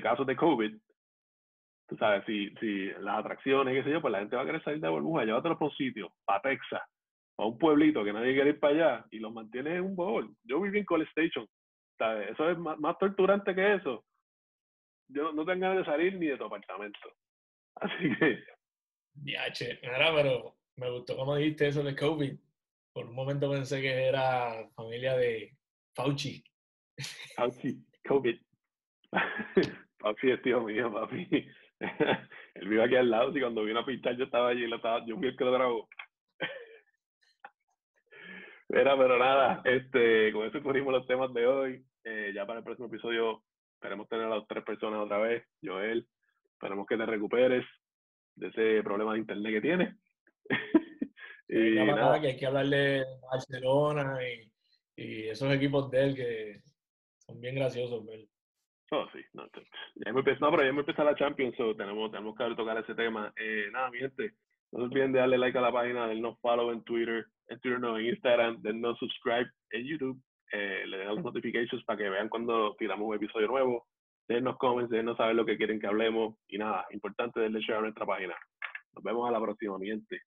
casos 0.02 0.26
de 0.26 0.38
COVID, 0.38 0.74
tú 1.89 1.98
sabes, 1.98 2.24
si, 2.26 2.50
si 2.56 2.89
las 3.02 3.20
atracciones, 3.20 3.74
qué 3.74 3.84
sé 3.84 3.91
yo, 3.91 4.02
pues 4.02 4.13
la 4.13 4.20
gente 4.20 4.38
va 4.38 4.44
a 4.44 4.46
querer 4.46 4.63
salir 4.63 4.80
de 4.80 4.88
burbuja, 4.88 5.26
llévatelo 5.26 5.60
para 5.60 5.70
un 5.70 5.76
sitio, 5.76 6.13
para 6.24 6.41
Texas, 6.41 6.82
a 7.38 7.46
un 7.46 7.58
pueblito 7.58 8.02
que 8.06 8.13
nadie 8.13 8.34
quiere 8.34 8.52
ir 8.52 8.60
para 8.62 8.74
allá 8.74 9.06
y 9.12 9.20
los 9.20 9.34
mantiene 9.34 9.76
en 9.76 9.84
un 9.84 9.96
bowl. 9.96 10.34
Yo 10.46 10.62
viví 10.62 10.80
en 10.80 10.86
College 10.86 11.10
Station, 11.10 11.46
¿sabes? 11.98 12.30
Eso 12.30 12.50
es 12.50 12.58
más 12.58 12.98
torturante 12.98 13.54
que 13.54 13.74
eso. 13.74 14.06
Yo 15.13 15.32
no, 15.34 15.45
tengo 15.45 15.62
ganas 15.62 15.78
de 15.80 15.86
salir 15.86 16.15
ni 16.15 16.28
de 16.28 16.38
tu 16.38 16.45
apartamento. 16.45 17.00
Así 17.76 18.15
que... 18.17 18.43
Diache, 19.13 19.80
ahora, 19.84 20.15
pero 20.15 20.56
me 20.78 20.89
gustó 20.89 21.17
como 21.17 21.36
dijiste 21.36 21.67
eso 21.67 21.84
de 21.84 21.95
COVID. 21.95 22.34
Por 22.93 23.06
un 23.06 23.15
momento 23.15 23.50
pensé 23.50 23.82
que 23.82 24.08
era 24.08 24.69
familia 24.76 25.17
de 25.17 25.56
Fauci. 25.93 26.43
Fauci, 27.36 27.86
COVID. 28.08 28.39
papi 30.00 30.32
es 30.32 30.41
tío 30.41 30.62
mío, 30.62 30.91
papi. 30.91 31.28
Él 32.56 32.67
vive 32.69 32.84
aquí 32.84 32.95
al 32.95 33.10
lado 33.10 33.36
y 33.36 33.41
cuando 33.41 33.63
vino 33.63 33.80
a 33.80 33.86
pintar 33.86 34.15
yo 34.15 34.26
estaba 34.26 34.50
allí, 34.50 34.67
lo 34.67 34.78
estaba, 34.78 35.06
yo 35.06 35.17
fui 35.17 35.28
el 35.28 35.38
que 35.38 35.43
lo 35.43 35.52
grabó. 35.52 35.89
Era, 38.69 38.97
pero 38.97 39.19
nada, 39.19 39.62
este, 39.65 40.32
con 40.32 40.47
eso 40.47 40.63
cubrimos 40.63 40.93
los 40.93 41.06
temas 41.06 41.34
de 41.34 41.45
hoy. 41.45 41.86
Eh, 42.04 42.32
ya 42.34 42.45
para 42.45 42.60
el 42.60 42.63
próximo 42.63 42.88
episodio 42.88 43.43
esperemos 43.82 44.08
tener 44.08 44.26
a 44.26 44.36
las 44.38 44.48
tres 44.48 44.63
personas 44.63 45.02
otra 45.02 45.17
vez. 45.17 45.44
Joel, 45.63 46.08
esperemos 46.54 46.86
que 46.86 46.98
te 46.98 47.06
recuperes 47.08 47.65
de 48.36 48.48
ese 48.48 48.84
problema 48.84 49.13
de 49.13 49.20
internet 49.20 49.54
que 49.54 49.62
tienes. 49.62 49.96
y 51.50 51.76
nada. 51.84 52.22
que 52.22 52.28
hay 52.28 52.38
que 52.38 52.46
hablarle 52.46 52.78
de 52.78 53.06
Barcelona 53.32 54.20
y, 54.24 54.52
y, 55.02 55.30
esos 55.30 55.52
equipos 55.52 55.89
de 55.89 56.04
él 56.04 56.15
que 56.15 56.62
son 57.26 57.41
bien 57.41 57.56
graciosos, 57.56 58.06
¿verdad? 58.06 58.28
Oh, 58.91 59.08
sí, 59.13 59.20
no, 59.34 59.48
ya 59.96 60.12
empezado, 60.12 60.52
pero 60.52 60.63
ya 60.63 60.70
hemos 60.70 60.82
empezado 60.82 61.10
la 61.10 61.15
Champions, 61.15 61.56
so 61.56 61.76
tenemos, 61.76 62.12
tenemos 62.12 62.36
que 62.36 62.56
tocar 62.56 62.78
ese 62.78 62.94
tema. 62.94 63.34
Eh, 63.38 63.70
nada, 63.72 63.89
mi 63.89 64.00
gente, 64.00 64.34
no 64.74 64.80
se 64.80 64.86
olviden 64.86 65.13
de 65.13 65.20
darle 65.20 65.38
like 65.38 65.58
a 65.58 65.62
la 65.62 65.72
página, 65.72 66.08
dennos 66.08 66.38
follow 66.41 66.72
en 66.72 66.84
Twitter, 66.84 67.26
en 67.48 67.60
Twitter 67.62 67.80
no, 67.80 67.98
en 67.98 68.08
Instagram, 68.08 68.62
dennos 68.62 69.00
subscribe 69.00 69.50
en 69.72 69.88
YouTube, 69.88 70.22
eh, 70.51 70.83
le 70.85 70.97
den 70.97 71.15
las 71.15 71.23
notifications 71.23 71.83
para 71.85 71.97
que 71.97 72.09
vean 72.09 72.29
cuando 72.29 72.75
tiramos 72.75 73.07
un 73.07 73.15
episodio 73.15 73.47
nuevo, 73.47 73.87
dennos 74.27 74.57
comments, 74.57 74.89
dennos 74.89 75.17
saber 75.17 75.35
lo 75.35 75.45
que 75.45 75.57
quieren 75.57 75.79
que 75.79 75.87
hablemos 75.87 76.35
y 76.47 76.57
nada, 76.57 76.85
importante 76.91 77.39
denle 77.39 77.59
share 77.61 77.79
a 77.79 77.81
nuestra 77.81 78.05
página. 78.05 78.35
Nos 78.93 79.03
vemos 79.03 79.27
a 79.27 79.31
la 79.31 79.39
próxima, 79.39 79.77
mi 79.77 79.87
gente. 79.87 80.21